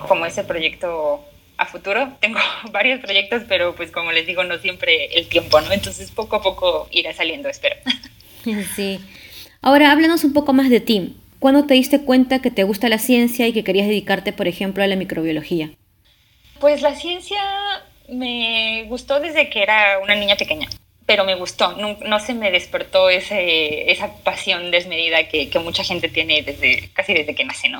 como 0.07 0.25
ese 0.25 0.43
proyecto 0.43 1.23
a 1.57 1.67
futuro. 1.67 2.09
Tengo 2.19 2.39
varios 2.71 2.99
proyectos, 3.01 3.43
pero 3.47 3.75
pues 3.75 3.91
como 3.91 4.11
les 4.11 4.25
digo, 4.25 4.43
no 4.43 4.57
siempre 4.57 5.13
el 5.13 5.27
tiempo, 5.27 5.61
¿no? 5.61 5.71
Entonces 5.71 6.09
poco 6.09 6.37
a 6.37 6.41
poco 6.41 6.87
irá 6.91 7.13
saliendo, 7.13 7.47
espero. 7.47 7.75
Sí. 8.77 9.01
Ahora 9.61 9.91
háblanos 9.91 10.23
un 10.23 10.31
poco 10.31 10.53
más 10.53 10.69
de 10.69 10.79
ti. 10.79 11.17
¿Cuándo 11.39 11.65
te 11.65 11.73
diste 11.73 12.01
cuenta 12.01 12.39
que 12.39 12.49
te 12.49 12.63
gusta 12.63 12.87
la 12.87 12.97
ciencia 12.97 13.45
y 13.45 13.51
que 13.51 13.65
querías 13.65 13.87
dedicarte, 13.87 14.31
por 14.31 14.47
ejemplo, 14.47 14.83
a 14.83 14.87
la 14.87 14.95
microbiología? 14.95 15.71
Pues 16.61 16.81
la 16.81 16.95
ciencia 16.95 17.37
me 18.07 18.85
gustó 18.87 19.19
desde 19.19 19.49
que 19.49 19.63
era 19.63 19.99
una 19.99 20.15
niña 20.15 20.35
pequeña 20.35 20.67
pero 21.07 21.23
me 21.23 21.35
gustó, 21.35 21.71
no, 21.71 22.19
se 22.19 22.33
me 22.33 22.51
despertó 22.51 23.09
ese, 23.09 23.89
esa 23.89 24.13
pasión 24.23 24.71
desmedida 24.71 25.29
que, 25.29 25.49
que, 25.49 25.57
mucha 25.57 25.81
gente 25.81 26.09
tiene 26.09 26.41
desde 26.41 26.89
casi 26.91 27.13
desde 27.13 27.33
que 27.33 27.45
nace, 27.45 27.69
¿no? 27.69 27.79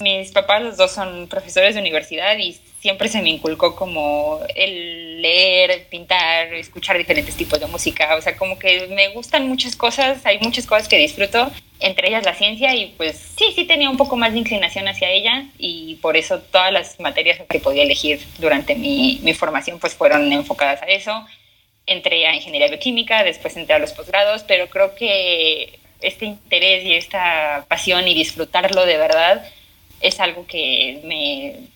Mis 0.00 0.30
papás 0.30 0.62
los 0.62 0.76
dos 0.76 0.92
son 0.92 1.26
profesores 1.26 1.74
de 1.74 1.80
universidad 1.80 2.38
y 2.38 2.56
siempre 2.80 3.08
se 3.08 3.22
me 3.22 3.30
inculcó 3.30 3.74
como 3.74 4.40
el 4.54 5.20
leer, 5.20 5.86
pintar, 5.88 6.54
escuchar 6.54 6.96
diferentes 6.96 7.36
tipos 7.36 7.58
de 7.58 7.66
música, 7.66 8.14
o 8.16 8.20
sea, 8.20 8.36
como 8.36 8.58
que 8.58 8.86
me 8.88 9.08
gustan 9.08 9.48
muchas 9.48 9.74
cosas, 9.74 10.24
hay 10.24 10.38
muchas 10.38 10.66
cosas 10.66 10.88
que 10.88 10.96
disfruto, 10.96 11.50
entre 11.80 12.08
ellas 12.08 12.24
la 12.24 12.34
ciencia 12.34 12.74
y 12.74 12.94
pues 12.96 13.34
sí, 13.36 13.52
sí 13.54 13.64
tenía 13.64 13.90
un 13.90 13.96
poco 13.96 14.16
más 14.16 14.32
de 14.32 14.38
inclinación 14.38 14.86
hacia 14.88 15.10
ella 15.10 15.46
y 15.58 15.96
por 15.96 16.16
eso 16.16 16.40
todas 16.40 16.72
las 16.72 16.98
materias 17.00 17.40
que 17.48 17.60
podía 17.60 17.82
elegir 17.82 18.20
durante 18.38 18.74
mi, 18.74 19.20
mi 19.22 19.34
formación 19.34 19.78
pues 19.78 19.94
fueron 19.94 20.32
enfocadas 20.32 20.82
a 20.82 20.86
eso. 20.86 21.26
Entré 21.86 22.26
a 22.26 22.34
ingeniería 22.34 22.68
bioquímica, 22.68 23.24
después 23.24 23.56
entré 23.56 23.74
a 23.74 23.78
los 23.78 23.92
posgrados, 23.92 24.44
pero 24.46 24.68
creo 24.68 24.94
que 24.94 25.78
este 26.00 26.26
interés 26.26 26.84
y 26.84 26.94
esta 26.94 27.64
pasión 27.68 28.06
y 28.06 28.14
disfrutarlo 28.14 28.84
de 28.86 28.98
verdad 28.98 29.44
es 30.00 30.20
algo 30.20 30.46
que 30.46 31.00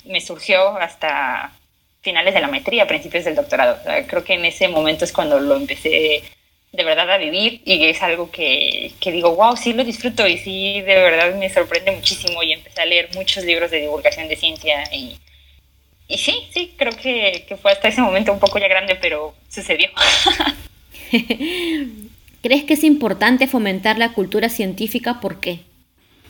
me, 0.07 0.21
surgió 0.21 0.77
hasta 0.77 1.53
finales 2.01 2.35
de 2.35 2.41
la 2.41 2.49
maestría, 2.49 2.87
principios 2.87 3.25
del 3.25 3.35
doctorado. 3.35 3.79
creo 4.07 4.25
que 4.25 4.35
en 4.35 4.45
ese 4.45 4.69
momento 4.69 5.05
es 5.05 5.13
cuando 5.13 5.39
lo 5.39 5.57
empecé 5.57 6.23
de 6.73 6.85
verdad 6.85 7.11
a 7.11 7.19
vivir 7.19 7.61
y 7.65 7.85
es 7.85 8.03
algo 8.03 8.31
que, 8.31 8.93
que, 8.99 9.13
digo, 9.13 9.37
wow, 9.37 9.57
sí 9.57 9.73
lo 9.75 9.85
disfruto 9.85 10.27
y 10.27 10.39
sí 10.39 10.81
de 10.81 10.95
verdad 10.95 11.35
me 11.35 11.51
sorprende 11.51 11.93
muchísimo 11.93 12.43
y 12.43 12.53
empecé 12.53 12.81
a 12.81 12.87
leer 12.87 13.11
muchos 13.15 13.45
libros 13.45 13.71
de 13.71 13.83
divulgación 13.83 14.29
de 14.29 14.37
ciencia 14.37 14.83
y 14.93 15.19
y 16.13 16.19
sí, 16.19 16.47
sí, 16.53 16.75
creo 16.77 16.93
que, 16.93 17.57
fue 17.61 17.73
hasta 17.73 17.89
ese 17.89 18.03
momento 18.03 18.35
un 18.35 18.39
poco 18.39 18.59
ya 18.59 18.69
grande, 18.69 18.99
pero 19.01 19.35
sucedió. 19.49 19.89
¿Crees 22.43 22.65
que 22.65 22.75
es 22.75 22.85
importante 22.85 23.47
fomentar 23.47 23.97
la 23.99 24.13
cultura 24.13 24.51
científica? 24.51 25.21
¿Por 25.21 25.41
qué? 25.41 25.61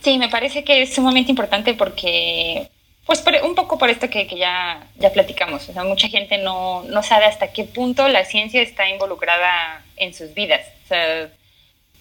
Sí, 0.03 0.19
me 0.19 0.29
parece 0.29 0.65
que 0.65 0.83
es 0.83 0.95
sumamente 0.95 1.31
importante 1.31 1.75
porque, 1.75 2.69
pues 3.07 3.25
un 3.43 3.55
poco 3.55 3.79
por 3.79 3.89
esto 3.89 4.11
que, 4.11 4.27
ya, 4.27 4.87
ya 4.97 5.13
platicamos, 5.13 5.69
o 5.69 5.73
sea, 5.73 5.85
mucha 5.85 6.09
gente 6.09 6.39
no, 6.39 6.83
no 6.85 7.03
sabe 7.03 7.27
hasta 7.27 7.53
qué 7.53 7.65
punto 7.65 8.09
la 8.09 8.25
ciencia 8.25 8.63
está 8.63 8.89
involucrada 8.89 9.85
en 9.97 10.13
sus 10.13 10.35
vidas. 10.35 10.67
O 10.85 10.89
sea, 10.89 11.29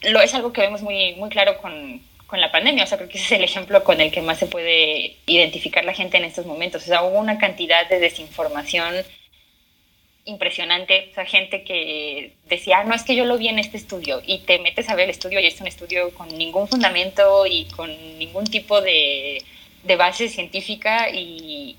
lo, 0.04 0.22
es 0.22 0.34
algo 0.34 0.52
que 0.52 0.62
vemos 0.62 0.82
muy, 0.82 1.14
muy 1.16 1.30
claro 1.30 1.58
con, 1.62 2.02
con 2.26 2.42
la 2.42 2.52
pandemia. 2.52 2.86
O 2.86 2.88
sea, 2.88 2.98
creo 2.98 3.10
que 3.10 3.18
ese 3.18 3.36
es 3.36 3.40
el 3.40 3.44
ejemplo 3.44 3.84
con 3.84 4.02
el 4.02 4.12
que 4.12 4.22
más 4.22 4.40
se 4.40 4.48
puede 4.48 5.18
identificar 5.28 5.86
la 5.86 5.94
gente 5.94 6.18
en 6.18 6.26
estos 6.26 6.46
momentos. 6.46 6.84
O 6.84 6.86
sea, 6.88 7.04
hubo 7.04 7.20
una 7.20 7.38
cantidad 7.38 7.88
de 7.88 8.00
desinformación 8.00 8.96
impresionante. 10.26 11.10
O 11.12 11.16
sea, 11.16 11.26
gente 11.26 11.64
que 11.64 12.34
decía, 12.48 12.80
ah, 12.80 12.84
no, 12.84 12.94
es 12.96 13.04
que 13.04 13.16
yo 13.16 13.26
lo 13.26 13.38
vi 13.38 13.48
en 13.48 13.60
este 13.60 13.78
estudio. 13.78 14.22
Y 14.26 14.40
te 14.40 14.60
metes 14.60 14.90
a 14.90 14.96
ver 14.96 15.06
el 15.06 15.12
estudio 15.12 15.40
y 15.40 15.48
es 15.48 15.60
un 15.62 15.68
estudio 15.68 16.14
con 16.14 16.28
ningún 16.38 16.68
fundamento 16.68 17.46
y 17.46 17.66
con 17.66 17.90
ningún 18.18 18.46
tipo 18.46 18.82
de, 18.82 19.44
de 19.84 19.96
base 19.96 20.30
científica. 20.30 21.10
Y, 21.10 21.78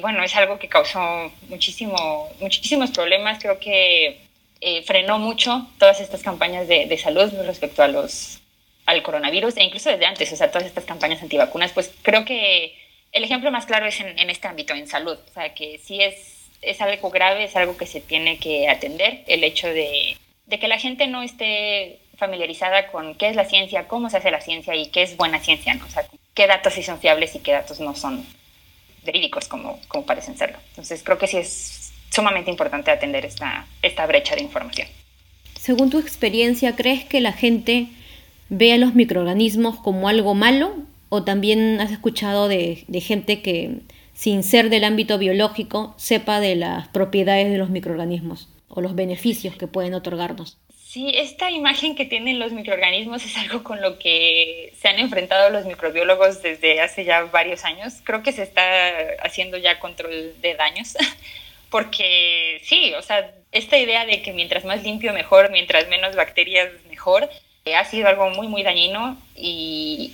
bueno, 0.00 0.22
es 0.22 0.34
algo 0.36 0.58
que 0.58 0.68
causó 0.68 1.32
muchísimo, 1.48 2.28
muchísimos 2.40 2.90
problemas. 2.90 3.42
Creo 3.42 3.58
que 3.58 4.18
eh, 4.60 4.82
frenó 4.82 5.18
mucho 5.18 5.68
todas 5.78 6.00
estas 6.00 6.22
campañas 6.22 6.68
de, 6.68 6.86
de 6.86 6.98
salud 6.98 7.30
respecto 7.44 7.82
a 7.82 7.88
los 7.88 8.42
al 8.86 9.02
coronavirus 9.02 9.56
e 9.56 9.62
incluso 9.62 9.90
desde 9.90 10.06
antes, 10.06 10.32
o 10.32 10.36
sea, 10.36 10.50
todas 10.50 10.66
estas 10.66 10.84
campañas 10.84 11.22
antivacunas, 11.22 11.72
pues 11.72 11.92
creo 12.02 12.24
que 12.24 12.74
el 13.12 13.24
ejemplo 13.24 13.50
más 13.50 13.66
claro 13.66 13.86
es 13.86 14.00
en, 14.00 14.30
este 14.30 14.48
ámbito, 14.48 14.74
en 14.74 14.86
salud, 14.86 15.18
o 15.28 15.32
sea, 15.32 15.54
que 15.54 15.78
sí 15.78 16.00
es, 16.00 16.41
es 16.62 16.80
algo 16.80 17.10
grave, 17.10 17.44
es 17.44 17.56
algo 17.56 17.76
que 17.76 17.86
se 17.86 18.00
tiene 18.00 18.38
que 18.38 18.68
atender, 18.68 19.22
el 19.26 19.44
hecho 19.44 19.66
de, 19.68 20.16
de 20.46 20.58
que 20.58 20.68
la 20.68 20.78
gente 20.78 21.06
no 21.06 21.22
esté 21.22 21.98
familiarizada 22.16 22.86
con 22.88 23.14
qué 23.16 23.28
es 23.28 23.36
la 23.36 23.44
ciencia, 23.44 23.88
cómo 23.88 24.08
se 24.08 24.18
hace 24.18 24.30
la 24.30 24.40
ciencia 24.40 24.74
y 24.74 24.86
qué 24.86 25.02
es 25.02 25.16
buena 25.16 25.40
ciencia, 25.40 25.74
¿no? 25.74 25.84
O 25.86 25.90
sea, 25.90 26.04
qué 26.34 26.46
datos 26.46 26.74
sí 26.74 26.82
son 26.82 27.00
fiables 27.00 27.34
y 27.34 27.40
qué 27.40 27.52
datos 27.52 27.80
no 27.80 27.94
son 27.94 28.24
verídicos 29.04 29.48
como, 29.48 29.80
como 29.88 30.06
parecen 30.06 30.38
serlo. 30.38 30.58
Entonces 30.70 31.02
creo 31.02 31.18
que 31.18 31.26
sí 31.26 31.38
es 31.38 31.92
sumamente 32.10 32.50
importante 32.50 32.90
atender 32.90 33.24
esta, 33.24 33.66
esta 33.82 34.06
brecha 34.06 34.36
de 34.36 34.42
información. 34.42 34.86
Según 35.58 35.90
tu 35.90 35.98
experiencia, 35.98 36.76
¿crees 36.76 37.04
que 37.04 37.20
la 37.20 37.32
gente 37.32 37.88
ve 38.48 38.72
a 38.72 38.78
los 38.78 38.94
microorganismos 38.94 39.76
como 39.80 40.08
algo 40.08 40.34
malo 40.34 40.74
o 41.08 41.24
también 41.24 41.80
has 41.80 41.90
escuchado 41.90 42.48
de, 42.48 42.84
gente 43.00 43.42
que 43.42 43.78
sin 44.14 44.42
ser 44.42 44.70
del 44.70 44.84
ámbito 44.84 45.18
biológico 45.18 45.94
sepa 45.96 46.40
de 46.40 46.56
las 46.56 46.88
propiedades 46.88 47.50
de 47.50 47.58
los 47.58 47.70
microorganismos 47.70 48.48
o 48.68 48.80
los 48.80 48.94
beneficios 48.94 49.56
que 49.56 49.66
pueden 49.66 49.94
otorgarnos. 49.94 50.58
Sí, 50.92 51.10
esta 51.14 51.50
imagen 51.50 51.94
que 51.94 52.04
tienen 52.04 52.38
los 52.38 52.52
microorganismos 52.52 53.24
es 53.24 53.36
algo 53.38 53.64
con 53.64 53.80
lo 53.80 53.98
que 53.98 54.74
se 54.78 54.88
han 54.88 54.98
enfrentado 54.98 55.48
los 55.48 55.64
microbiólogos 55.64 56.42
desde 56.42 56.82
hace 56.82 57.06
ya 57.06 57.22
varios 57.24 57.64
años. 57.64 57.94
Creo 58.04 58.22
que 58.22 58.32
se 58.32 58.42
está 58.42 58.62
haciendo 59.22 59.56
ya 59.56 59.78
control 59.78 60.34
de 60.42 60.54
daños, 60.54 60.94
porque 61.70 62.60
sí, 62.64 62.92
o 62.92 63.00
sea, 63.00 63.32
esta 63.52 63.78
idea 63.78 64.04
de 64.04 64.20
que 64.20 64.34
mientras 64.34 64.66
más 64.66 64.82
limpio 64.82 65.14
mejor, 65.14 65.50
mientras 65.50 65.88
menos 65.88 66.14
bacterias 66.14 66.68
mejor, 66.90 67.30
ha 67.74 67.84
sido 67.84 68.08
algo 68.08 68.28
muy, 68.28 68.48
muy 68.48 68.62
dañino 68.62 69.16
y 69.34 70.12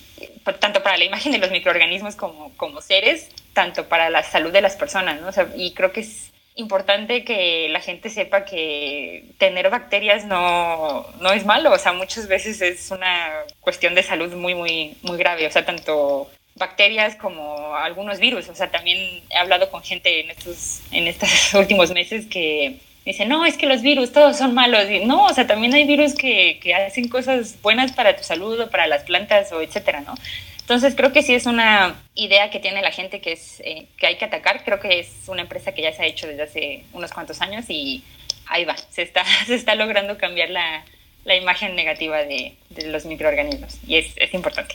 tanto 0.55 0.83
para 0.83 0.97
la 0.97 1.05
imagen 1.05 1.33
de 1.33 1.39
los 1.39 1.51
microorganismos 1.51 2.17
como, 2.17 2.57
como 2.57 2.81
seres, 2.81 3.29
tanto 3.53 3.89
para 3.89 4.11
la 4.11 4.23
salud 4.23 4.53
de 4.53 4.61
las 4.61 4.77
personas, 4.77 5.21
¿no? 5.21 5.31
y 5.57 5.75
creo 5.75 5.93
que 5.93 6.01
es 6.01 6.33
importante 6.55 7.25
que 7.25 7.69
la 7.69 7.81
gente 7.81 8.11
sepa 8.11 8.45
que 8.45 9.25
tener 9.39 9.71
bacterias 9.71 10.25
no, 10.25 11.07
no 11.21 11.33
es 11.33 11.47
malo, 11.47 11.73
o 11.73 11.79
sea, 11.79 11.93
muchas 11.93 12.27
veces 12.27 12.61
es 12.61 12.91
una 12.91 13.29
cuestión 13.61 13.95
de 13.95 14.03
salud 14.03 14.35
muy, 14.35 14.55
muy, 14.55 14.97
muy 15.03 15.17
grave, 15.19 15.47
o 15.47 15.51
sea, 15.51 15.65
tanto 15.65 16.29
bacterias 16.57 17.15
como 17.15 17.77
algunos 17.77 18.19
virus, 18.19 18.49
o 18.49 18.55
sea, 18.57 18.71
también 18.71 19.23
he 19.31 19.37
hablado 19.37 19.71
con 19.71 19.83
gente 19.85 20.21
en 20.21 20.31
estos, 20.31 20.81
en 20.91 21.07
estos 21.07 21.55
últimos 21.55 21.93
meses 21.93 22.27
que 22.27 22.81
dice, 23.13 23.27
no, 23.27 23.45
es 23.47 23.57
que 23.57 23.67
los 23.67 23.83
virus 23.83 24.13
todos 24.13 24.37
son 24.37 24.55
malos. 24.55 24.89
Y 24.91 25.05
no, 25.05 25.25
o 25.25 25.35
sea, 25.35 25.47
también 25.47 25.75
hay 25.75 25.85
virus 25.85 26.15
que, 26.15 26.59
que 26.63 26.75
hacen 26.75 27.09
cosas 27.09 27.61
buenas 27.63 27.93
para 27.93 28.17
tu 28.17 28.23
salud 28.23 28.61
o 28.61 28.71
para 28.71 28.87
las 28.87 29.05
plantas 29.05 29.51
o 29.53 29.63
etcétera, 29.63 30.03
¿no? 30.03 30.15
Entonces 30.61 30.95
creo 30.95 31.13
que 31.13 31.23
sí 31.23 31.35
es 31.35 31.47
una 31.47 31.99
idea 32.15 32.51
que 32.51 32.61
tiene 32.61 32.83
la 32.83 32.91
gente 32.91 33.23
que 33.23 33.33
es 33.33 33.61
eh, 33.61 33.87
que 33.97 34.07
hay 34.07 34.17
que 34.17 34.27
atacar. 34.27 34.63
Creo 34.65 34.79
que 34.81 35.01
es 35.01 35.09
una 35.27 35.41
empresa 35.41 35.73
que 35.73 35.81
ya 35.81 35.93
se 35.95 36.03
ha 36.03 36.07
hecho 36.07 36.27
desde 36.27 36.43
hace 36.43 36.85
unos 36.93 37.11
cuantos 37.11 37.41
años 37.41 37.65
y 37.71 38.05
ahí 38.47 38.67
va, 38.67 38.77
se 38.77 39.01
está, 39.01 39.25
se 39.47 39.55
está 39.55 39.75
logrando 39.75 40.19
cambiar 40.19 40.51
la, 40.51 40.85
la 41.25 41.37
imagen 41.37 41.75
negativa 41.75 42.19
de, 42.19 42.57
de, 42.69 42.89
los 42.89 43.07
microorganismos 43.07 43.79
y 43.87 43.97
es, 43.97 44.13
es, 44.17 44.35
importante. 44.35 44.75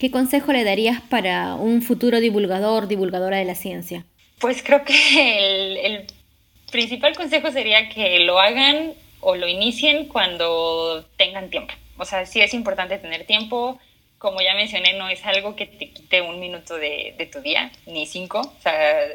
¿Qué 0.00 0.10
consejo 0.10 0.52
le 0.52 0.64
darías 0.64 1.00
para 1.02 1.54
un 1.54 1.82
futuro 1.82 2.18
divulgador, 2.18 2.88
divulgadora 2.88 3.36
de 3.36 3.44
la 3.44 3.54
ciencia? 3.54 4.04
Pues 4.40 4.64
creo 4.64 4.84
que 4.84 5.38
el, 5.38 5.76
el 5.76 6.06
principal 6.72 7.14
consejo 7.14 7.52
sería 7.52 7.88
que 7.88 8.18
lo 8.20 8.40
hagan 8.40 8.94
o 9.20 9.36
lo 9.36 9.46
inicien 9.46 10.08
cuando 10.08 11.04
tengan 11.16 11.50
tiempo. 11.50 11.72
O 11.98 12.04
sea, 12.04 12.26
sí 12.26 12.40
es 12.40 12.54
importante 12.54 12.98
tener 12.98 13.24
tiempo. 13.24 13.78
Como 14.18 14.40
ya 14.40 14.54
mencioné, 14.54 14.94
no 14.94 15.08
es 15.08 15.24
algo 15.24 15.54
que 15.54 15.66
te 15.66 15.90
quite 15.90 16.20
un 16.20 16.40
minuto 16.40 16.76
de, 16.76 17.28
tu 17.32 17.40
día, 17.40 17.70
ni 17.86 18.06
cinco. 18.06 18.40
O 18.40 18.60
sea, 18.60 19.12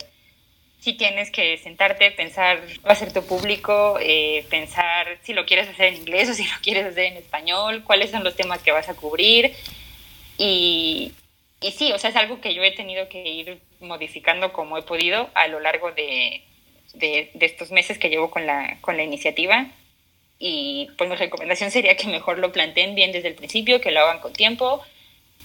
sí 0.80 0.94
tienes 0.94 1.32
que 1.32 1.58
sentarte, 1.58 2.12
pensar, 2.12 2.62
va 2.88 2.92
a 2.92 2.96
ser 2.96 3.12
tu 3.12 3.26
público, 3.26 3.98
eh, 4.00 4.46
pensar 4.50 5.18
si 5.24 5.34
lo 5.34 5.46
quieres 5.46 5.68
hacer 5.68 5.88
en 5.88 5.96
inglés 5.96 6.30
o 6.30 6.34
si 6.34 6.44
lo 6.44 6.56
quieres 6.62 6.86
hacer 6.86 7.06
en 7.06 7.18
español, 7.18 7.84
cuáles 7.84 8.12
son 8.12 8.24
los 8.24 8.36
temas 8.36 8.62
que 8.62 8.72
vas 8.72 8.88
a 8.88 8.96
cubrir. 8.96 9.52
Y, 10.38 11.12
y 11.60 11.72
sí, 11.72 11.92
o 11.92 11.98
sea, 11.98 12.12
es 12.12 12.16
algo 12.16 12.40
que 12.40 12.54
yo 12.54 12.64
he 12.64 12.72
tenido 12.72 13.10
que 13.10 13.28
ir 13.28 13.60
modificando 13.80 14.54
como 14.54 14.78
he 14.78 14.84
podido 14.84 15.30
a 15.34 15.48
lo 15.48 15.60
largo 15.60 15.92
de, 15.92 16.44
de, 16.98 17.32
estos 17.40 17.72
meses 17.72 17.98
que 17.98 18.10
llevo 18.10 18.30
con 18.30 18.46
la, 18.46 18.78
con 18.82 18.98
la 18.98 19.04
iniciativa. 19.04 19.68
Y 20.40 20.90
pues 20.98 21.10
mi 21.10 21.16
recomendación 21.16 21.72
sería 21.72 21.98
que 21.98 22.08
mejor 22.08 22.38
lo 22.38 22.52
planteen 22.52 22.96
bien 22.96 23.12
desde 23.12 23.30
el 23.30 23.36
principio, 23.36 23.82
que 23.82 23.92
lo 23.92 24.02
hagan 24.02 24.20
con 24.20 24.34
tiempo 24.34 24.84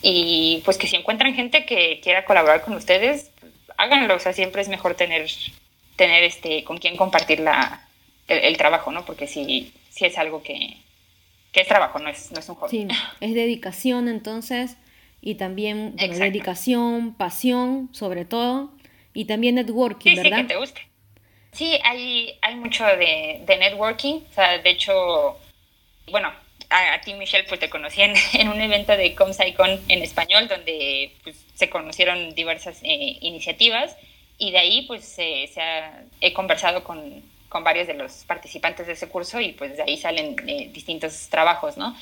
y 0.01 0.63
pues 0.65 0.79
que 0.79 0.87
si 0.87 0.97
encuentran 0.97 1.35
gente 1.35 1.65
que 1.65 2.01
quiera 2.03 2.25
colaborar 2.25 2.63
con 2.63 2.75
ustedes, 2.75 3.31
háganlo. 3.77 4.15
O 4.15 4.19
sea, 4.19 4.33
siempre 4.33 4.63
es 4.63 4.69
mejor 4.69 4.95
tener, 4.95 5.29
tener 5.97 6.25
este, 6.25 6.65
con 6.65 6.79
quien 6.79 6.97
compartir 6.97 7.41
la, 7.41 7.87
el, 8.29 8.57
trabajo, 8.57 8.91
¿no? 8.91 9.05
Porque 9.05 9.27
si, 9.27 9.73
si 9.91 10.07
es 10.07 10.19
algo 10.19 10.43
que, 10.43 10.77
que 11.53 11.61
es 11.61 11.69
trabajo, 11.69 11.99
no 11.99 12.09
es, 12.09 12.33
no 12.33 12.41
es 12.41 12.49
un 12.49 12.57
hobby. 12.57 12.71
Sí, 12.71 12.89
es 13.21 13.35
dedicación 13.35 14.09
entonces 14.09 14.77
y 15.21 15.37
también 15.37 15.95
dedicación, 15.97 17.15
pasión 17.15 17.89
sobre 17.93 18.25
todo 18.25 18.73
y 19.15 19.27
también 19.27 19.55
networking, 19.55 20.17
¿verdad? 20.17 20.39
Sí, 20.39 20.43
que 20.43 20.49
te 20.49 20.57
guste. 20.57 20.81
Sí, 21.53 21.79
hay, 21.85 22.39
hay 22.41 22.57
mucho 22.57 22.85
de, 22.85 23.43
de 23.45 23.57
networking. 23.59 24.21
O 24.31 24.35
sea, 24.35 24.59
de 24.59 24.71
hecho, 24.71 25.39
bueno, 26.11 26.33
a, 26.71 27.01
ti, 27.01 27.15
Michelle, 27.15 27.47
pues 27.49 27.61
te 27.61 27.71
conocí 27.71 28.03
en, 28.03 28.15
en 28.35 28.49
un 28.49 28.61
evento 28.61 28.97
de 28.97 29.15
ComSciCon 29.15 29.81
en 29.89 30.03
español, 30.03 30.49
donde 30.49 31.13
pues, 31.23 31.37
se 31.55 31.71
conocieron 31.71 32.35
diversas 32.35 32.81
eh, 32.83 33.19
iniciativas. 33.21 33.97
y 34.39 34.51
de 34.51 34.59
ahí 34.59 34.83
pues 34.89 35.05
se 35.05 35.49
he 36.21 36.33
conversado 36.33 36.83
con, 36.83 37.23
con, 37.49 37.63
varios 37.65 37.87
de 37.87 37.95
los 37.95 38.25
participantes 38.25 38.87
de 38.87 38.95
ese 38.95 39.09
curso 39.09 39.41
y 39.41 39.53
pues 39.53 39.77
de 39.77 39.83
ahí 39.83 39.97
salen 39.97 40.37
eh, 40.49 40.69
distintos 40.73 41.29
trabajos, 41.29 41.77
¿no? 41.77 41.97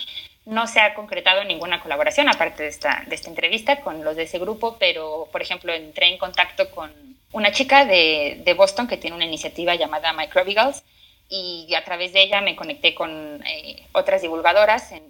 No 0.47 0.67
se 0.67 0.81
ha 0.81 0.95
concretado 0.95 1.45
ninguna 1.45 1.81
colaboración 1.81 2.29
aparte 2.29 2.63
de 2.63 2.69
esta, 2.71 3.05
de 3.07 3.15
esta 3.15 3.29
entrevista 3.29 3.81
con 3.83 4.05
los 4.05 4.17
de 4.17 4.23
ese 4.23 4.39
grupo, 4.39 4.77
pero 4.79 5.29
por 5.33 5.43
ejemplo 5.43 5.73
entré 5.73 6.09
en 6.09 6.19
contacto 6.19 6.71
con 6.71 7.10
una 7.33 7.53
chica 7.53 7.85
de, 7.85 8.43
de 8.45 8.55
Boston 8.55 8.89
que 8.89 8.97
tiene 8.97 9.17
una 9.17 9.25
iniciativa 9.25 9.75
llamada 9.75 10.13
Microbigals 10.13 10.83
y 11.29 11.73
a 11.75 11.85
través 11.85 12.13
de 12.13 12.23
ella 12.23 12.41
me 12.41 12.57
conecté 12.57 12.95
con 12.95 13.43
eh, 13.47 13.87
otras 13.93 14.21
divulgadoras 14.21 14.91
en, 14.91 15.05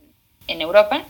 en, 0.47 0.61
Europa. 0.61 1.03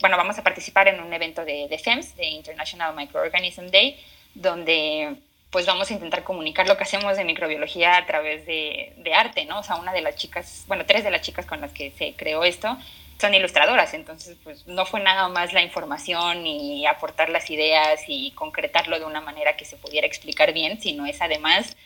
Bueno, 0.00 0.16
vamos 0.16 0.38
a 0.38 0.42
participar 0.42 0.88
en 0.88 1.00
un 1.00 1.12
evento 1.12 1.44
de, 1.44 1.68
de 1.68 1.78
FEMS, 1.78 2.16
de 2.16 2.26
International 2.26 2.96
Microorganism 2.96 3.66
Day, 3.66 4.02
donde 4.34 5.16
pues 5.50 5.66
vamos 5.66 5.90
a 5.90 5.94
intentar 5.94 6.24
comunicar 6.24 6.66
lo 6.66 6.76
que 6.76 6.84
hacemos 6.84 7.16
de 7.16 7.24
microbiología 7.24 7.98
a 7.98 8.06
través 8.06 8.46
de, 8.46 8.94
de, 8.96 9.14
arte, 9.14 9.44
¿no? 9.44 9.60
O 9.60 9.62
sea, 9.62 9.76
una 9.76 9.92
de 9.92 10.00
las 10.00 10.16
chicas, 10.16 10.64
bueno, 10.66 10.84
tres 10.86 11.04
de 11.04 11.10
las 11.10 11.22
chicas 11.22 11.46
con 11.46 11.60
las 11.60 11.72
que 11.72 11.90
se 11.92 12.14
creó 12.14 12.42
esto 12.42 12.76
son 13.18 13.34
ilustradoras, 13.34 13.94
entonces 13.94 14.36
pues 14.44 14.66
no 14.66 14.84
fue 14.84 15.00
nada 15.00 15.28
más 15.28 15.52
la 15.52 15.62
información 15.62 16.46
y 16.46 16.86
aportar 16.86 17.30
las 17.30 17.50
ideas 17.50 18.00
y 18.06 18.32
concretarlo 18.32 18.98
de 18.98 19.06
una 19.06 19.20
manera 19.20 19.56
que 19.56 19.64
se 19.64 19.76
pudiera 19.76 20.06
explicar 20.06 20.52
bien, 20.52 20.80
sino 20.80 21.06
es 21.06 21.20
además 21.22 21.76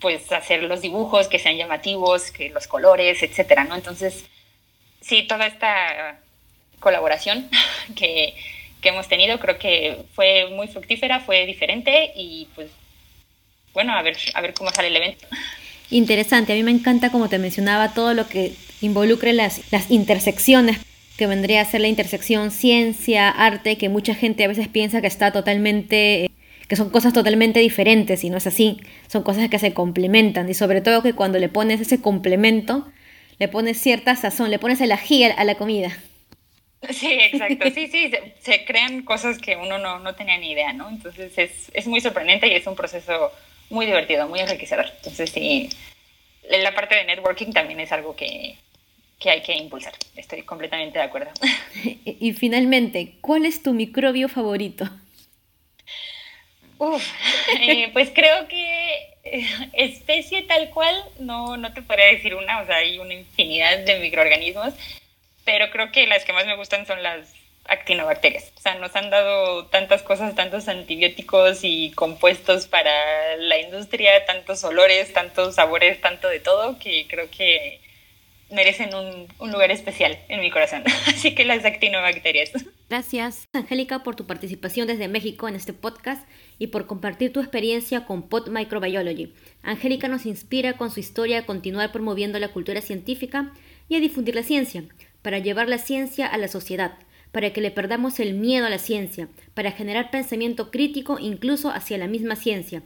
pues 0.00 0.30
hacer 0.32 0.62
los 0.62 0.80
dibujos 0.80 1.28
que 1.28 1.38
sean 1.38 1.56
llamativos, 1.56 2.30
que 2.30 2.48
los 2.48 2.66
colores, 2.66 3.22
etcétera, 3.22 3.64
¿no? 3.64 3.74
Entonces, 3.74 4.24
sí, 5.00 5.24
toda 5.24 5.46
esta 5.46 6.20
colaboración 6.78 7.50
que, 7.96 8.34
que 8.80 8.88
hemos 8.88 9.08
tenido 9.08 9.38
creo 9.40 9.58
que 9.58 10.04
fue 10.14 10.46
muy 10.50 10.68
fructífera, 10.68 11.20
fue 11.20 11.44
diferente 11.44 12.12
y 12.14 12.48
pues 12.54 12.70
bueno, 13.74 13.94
a 13.94 14.02
ver, 14.02 14.16
a 14.34 14.40
ver 14.40 14.54
cómo 14.54 14.70
sale 14.70 14.88
el 14.88 14.96
evento. 14.96 15.26
Interesante, 15.90 16.52
a 16.52 16.56
mí 16.56 16.62
me 16.62 16.70
encanta 16.70 17.10
como 17.10 17.28
te 17.28 17.38
mencionaba 17.38 17.92
todo 17.94 18.14
lo 18.14 18.28
que 18.28 18.54
involucre 18.80 19.32
las, 19.32 19.60
las 19.70 19.90
intersecciones 19.90 20.78
que 21.16 21.26
vendría 21.26 21.60
a 21.60 21.64
ser 21.64 21.82
la 21.82 21.88
intersección 21.88 22.50
ciencia, 22.50 23.28
arte, 23.28 23.76
que 23.76 23.88
mucha 23.88 24.14
gente 24.14 24.44
a 24.44 24.48
veces 24.48 24.68
piensa 24.68 25.00
que 25.00 25.06
está 25.06 25.32
totalmente 25.32 26.30
que 26.66 26.76
son 26.76 26.88
cosas 26.88 27.12
totalmente 27.12 27.58
diferentes 27.58 28.22
y 28.22 28.30
no 28.30 28.36
es 28.36 28.46
así, 28.46 28.80
son 29.08 29.24
cosas 29.24 29.50
que 29.50 29.58
se 29.58 29.74
complementan 29.74 30.48
y 30.48 30.54
sobre 30.54 30.80
todo 30.80 31.02
que 31.02 31.14
cuando 31.14 31.40
le 31.40 31.48
pones 31.48 31.80
ese 31.80 32.00
complemento, 32.00 32.86
le 33.40 33.48
pones 33.48 33.80
cierta 33.80 34.14
sazón, 34.14 34.52
le 34.52 34.60
pones 34.60 34.80
el 34.80 34.92
ají 34.92 35.24
a 35.24 35.42
la 35.42 35.56
comida. 35.56 35.98
Sí, 36.88 37.12
exacto, 37.12 37.68
sí, 37.74 37.88
sí, 37.88 38.10
se, 38.40 38.64
crean 38.64 39.02
cosas 39.02 39.38
que 39.38 39.56
uno 39.56 39.78
no, 39.78 39.98
no, 39.98 40.14
tenía 40.14 40.38
ni 40.38 40.52
idea, 40.52 40.72
¿no? 40.72 40.88
Entonces 40.88 41.36
es, 41.36 41.70
es 41.74 41.86
muy 41.86 42.00
sorprendente 42.00 42.46
y 42.46 42.54
es 42.54 42.66
un 42.66 42.76
proceso 42.76 43.32
muy 43.68 43.84
divertido, 43.84 44.28
muy 44.28 44.38
enriquecedor. 44.40 44.86
Entonces 44.98 45.30
sí, 45.30 45.68
la 46.48 46.74
parte 46.74 46.94
de 46.94 47.04
networking 47.04 47.52
también 47.52 47.80
es 47.80 47.92
algo 47.92 48.14
que, 48.16 48.56
que 49.20 49.30
hay 49.30 49.42
que 49.42 49.54
impulsar. 49.54 49.92
Estoy 50.16 50.42
completamente 50.42 50.98
de 50.98 51.04
acuerdo. 51.04 51.30
Y 52.22 52.32
finalmente, 52.32 53.14
¿cuál 53.20 53.46
es 53.46 53.62
tu 53.62 53.72
microbio 53.72 54.28
favorito? 54.28 54.88
Uf, 56.78 57.06
eh, 57.60 57.90
pues 57.92 58.10
creo 58.14 58.48
que 58.48 59.14
eh, 59.24 59.46
especie 59.74 60.42
tal 60.42 60.70
cual, 60.70 60.96
no, 61.18 61.56
no 61.56 61.72
te 61.72 61.82
podría 61.82 62.06
decir 62.06 62.34
una, 62.34 62.60
o 62.60 62.66
sea, 62.66 62.76
hay 62.76 62.98
una 62.98 63.14
infinidad 63.14 63.78
de 63.80 64.00
microorganismos, 64.00 64.74
pero 65.44 65.70
creo 65.70 65.92
que 65.92 66.06
las 66.06 66.24
que 66.24 66.32
más 66.32 66.46
me 66.46 66.56
gustan 66.56 66.86
son 66.86 67.02
las 67.02 67.28
actinobacterias. 67.66 68.52
O 68.56 68.60
sea, 68.60 68.74
nos 68.76 68.96
han 68.96 69.10
dado 69.10 69.66
tantas 69.66 70.02
cosas, 70.02 70.34
tantos 70.34 70.68
antibióticos 70.68 71.60
y 71.62 71.92
compuestos 71.92 72.66
para 72.66 73.36
la 73.36 73.58
industria, 73.58 74.24
tantos 74.24 74.64
olores, 74.64 75.12
tantos 75.12 75.56
sabores, 75.56 76.00
tanto 76.00 76.28
de 76.28 76.40
todo, 76.40 76.78
que 76.78 77.06
creo 77.08 77.30
que 77.30 77.80
merecen 78.52 78.94
un, 78.94 79.26
un 79.38 79.52
lugar 79.52 79.70
especial 79.70 80.18
en 80.28 80.40
mi 80.40 80.50
corazón. 80.50 80.82
Así 81.06 81.34
que 81.34 81.44
las 81.44 81.64
actinobacterias. 81.64 82.52
Gracias, 82.88 83.48
Angélica, 83.52 84.02
por 84.02 84.16
tu 84.16 84.26
participación 84.26 84.88
desde 84.88 85.06
México 85.06 85.48
en 85.48 85.54
este 85.54 85.72
podcast 85.72 86.26
y 86.58 86.68
por 86.68 86.86
compartir 86.86 87.32
tu 87.32 87.40
experiencia 87.40 88.04
con 88.04 88.28
Pot 88.28 88.48
Microbiology. 88.48 89.32
Angélica 89.62 90.08
nos 90.08 90.26
inspira 90.26 90.72
con 90.74 90.90
su 90.90 91.00
historia 91.00 91.38
a 91.38 91.46
continuar 91.46 91.92
promoviendo 91.92 92.38
la 92.38 92.48
cultura 92.48 92.80
científica 92.80 93.52
y 93.88 93.96
a 93.96 94.00
difundir 94.00 94.34
la 94.34 94.42
ciencia, 94.42 94.84
para 95.22 95.38
llevar 95.38 95.68
la 95.68 95.78
ciencia 95.78 96.26
a 96.26 96.38
la 96.38 96.48
sociedad, 96.48 96.98
para 97.32 97.52
que 97.52 97.60
le 97.60 97.70
perdamos 97.70 98.18
el 98.20 98.34
miedo 98.34 98.66
a 98.66 98.70
la 98.70 98.78
ciencia, 98.78 99.28
para 99.54 99.72
generar 99.72 100.10
pensamiento 100.10 100.70
crítico 100.70 101.18
incluso 101.20 101.70
hacia 101.70 101.98
la 101.98 102.08
misma 102.08 102.36
ciencia. 102.36 102.82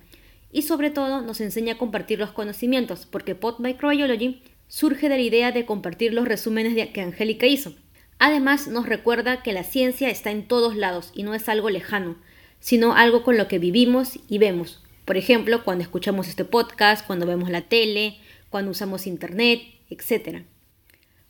Y 0.53 0.63
sobre 0.63 0.91
todo 0.91 1.21
nos 1.23 1.41
enseña 1.41 1.75
a 1.75 1.79
compartir 1.79 2.19
los 2.19 2.31
conocimientos, 2.31 3.07
porque 3.07 3.35
Pot 3.35 3.59
Microbiology 3.59 4.43
surge 4.69 5.09
de 5.09 5.17
la 5.17 5.23
idea 5.23 5.53
de 5.53 5.67
compartir 5.67 6.13
los 6.13 6.27
resúmenes 6.27 6.75
que 6.91 7.01
Angélica 7.01 7.47
hizo 7.47 7.75
Además, 8.19 8.69
nos 8.69 8.89
recuerda 8.89 9.43
que 9.43 9.53
la 9.53 9.65
ciencia 9.65 10.09
está 10.09 10.31
en 10.31 10.47
todos 10.47 10.77
lados 10.77 11.11
y 11.15 11.25
no 11.25 11.35
es 11.35 11.49
algo 11.49 11.71
lejano, 11.71 12.17
sino 12.61 12.95
algo 12.95 13.23
con 13.23 13.37
lo 13.37 13.49
que 13.49 13.59
vivimos 13.59 14.19
y 14.29 14.39
vemos. 14.39 14.83
Por 15.05 15.17
ejemplo, 15.17 15.65
cuando 15.65 15.83
escuchamos 15.83 16.29
este 16.29 16.45
podcast, 16.45 17.07
cuando 17.07 17.27
vemos 17.27 17.51
la 17.51 17.63
tele, 17.63 18.19
cuando 18.51 18.71
usamos 18.71 19.07
internet, 19.07 19.61
etc. 19.91 20.45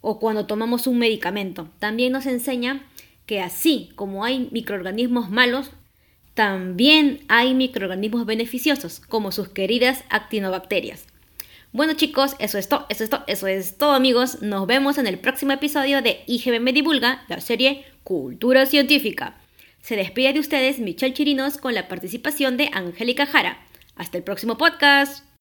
O 0.01 0.21
cuando 0.21 0.47
tomamos 0.47 0.87
un 0.87 0.99
medicamento. 0.99 1.69
También 1.79 2.13
nos 2.13 2.27
enseña 2.27 2.87
que 3.27 3.41
así 3.41 3.91
como 3.97 4.25
hay 4.25 4.49
microorganismos 4.53 5.31
malos, 5.31 5.73
también 6.35 7.25
hay 7.29 7.55
microorganismos 7.55 8.27
beneficiosos, 8.27 9.01
como 9.01 9.33
sus 9.33 9.49
queridas 9.49 10.05
actinobacterias. 10.11 11.07
Bueno 11.75 11.95
chicos, 11.95 12.37
eso 12.39 12.57
es 12.57 12.69
todo, 12.69 12.87
eso 12.89 13.03
es 13.03 13.11
todo, 13.11 13.25
eso 13.27 13.49
es 13.49 13.77
todo 13.77 13.95
amigos. 13.95 14.43
Nos 14.43 14.65
vemos 14.69 14.97
en 14.97 15.09
el 15.09 15.19
próximo 15.19 15.51
episodio 15.51 16.03
de 16.03 16.23
IGB 16.29 16.61
Me 16.61 16.73
Divulga, 16.73 17.25
la 17.27 17.41
serie 17.41 17.85
Cultura 18.05 18.65
Científica. 18.65 19.35
Se 19.83 19.97
despide 19.97 20.33
de 20.33 20.39
ustedes 20.39 20.79
Michelle 20.79 21.15
Chirinos 21.15 21.59
con 21.59 21.75
la 21.75 21.89
participación 21.89 22.57
de 22.57 22.71
Angélica 22.73 23.27
Jara. 23.27 23.59
Hasta 23.97 24.19
el 24.19 24.23
próximo 24.23 24.57
podcast. 24.57 25.34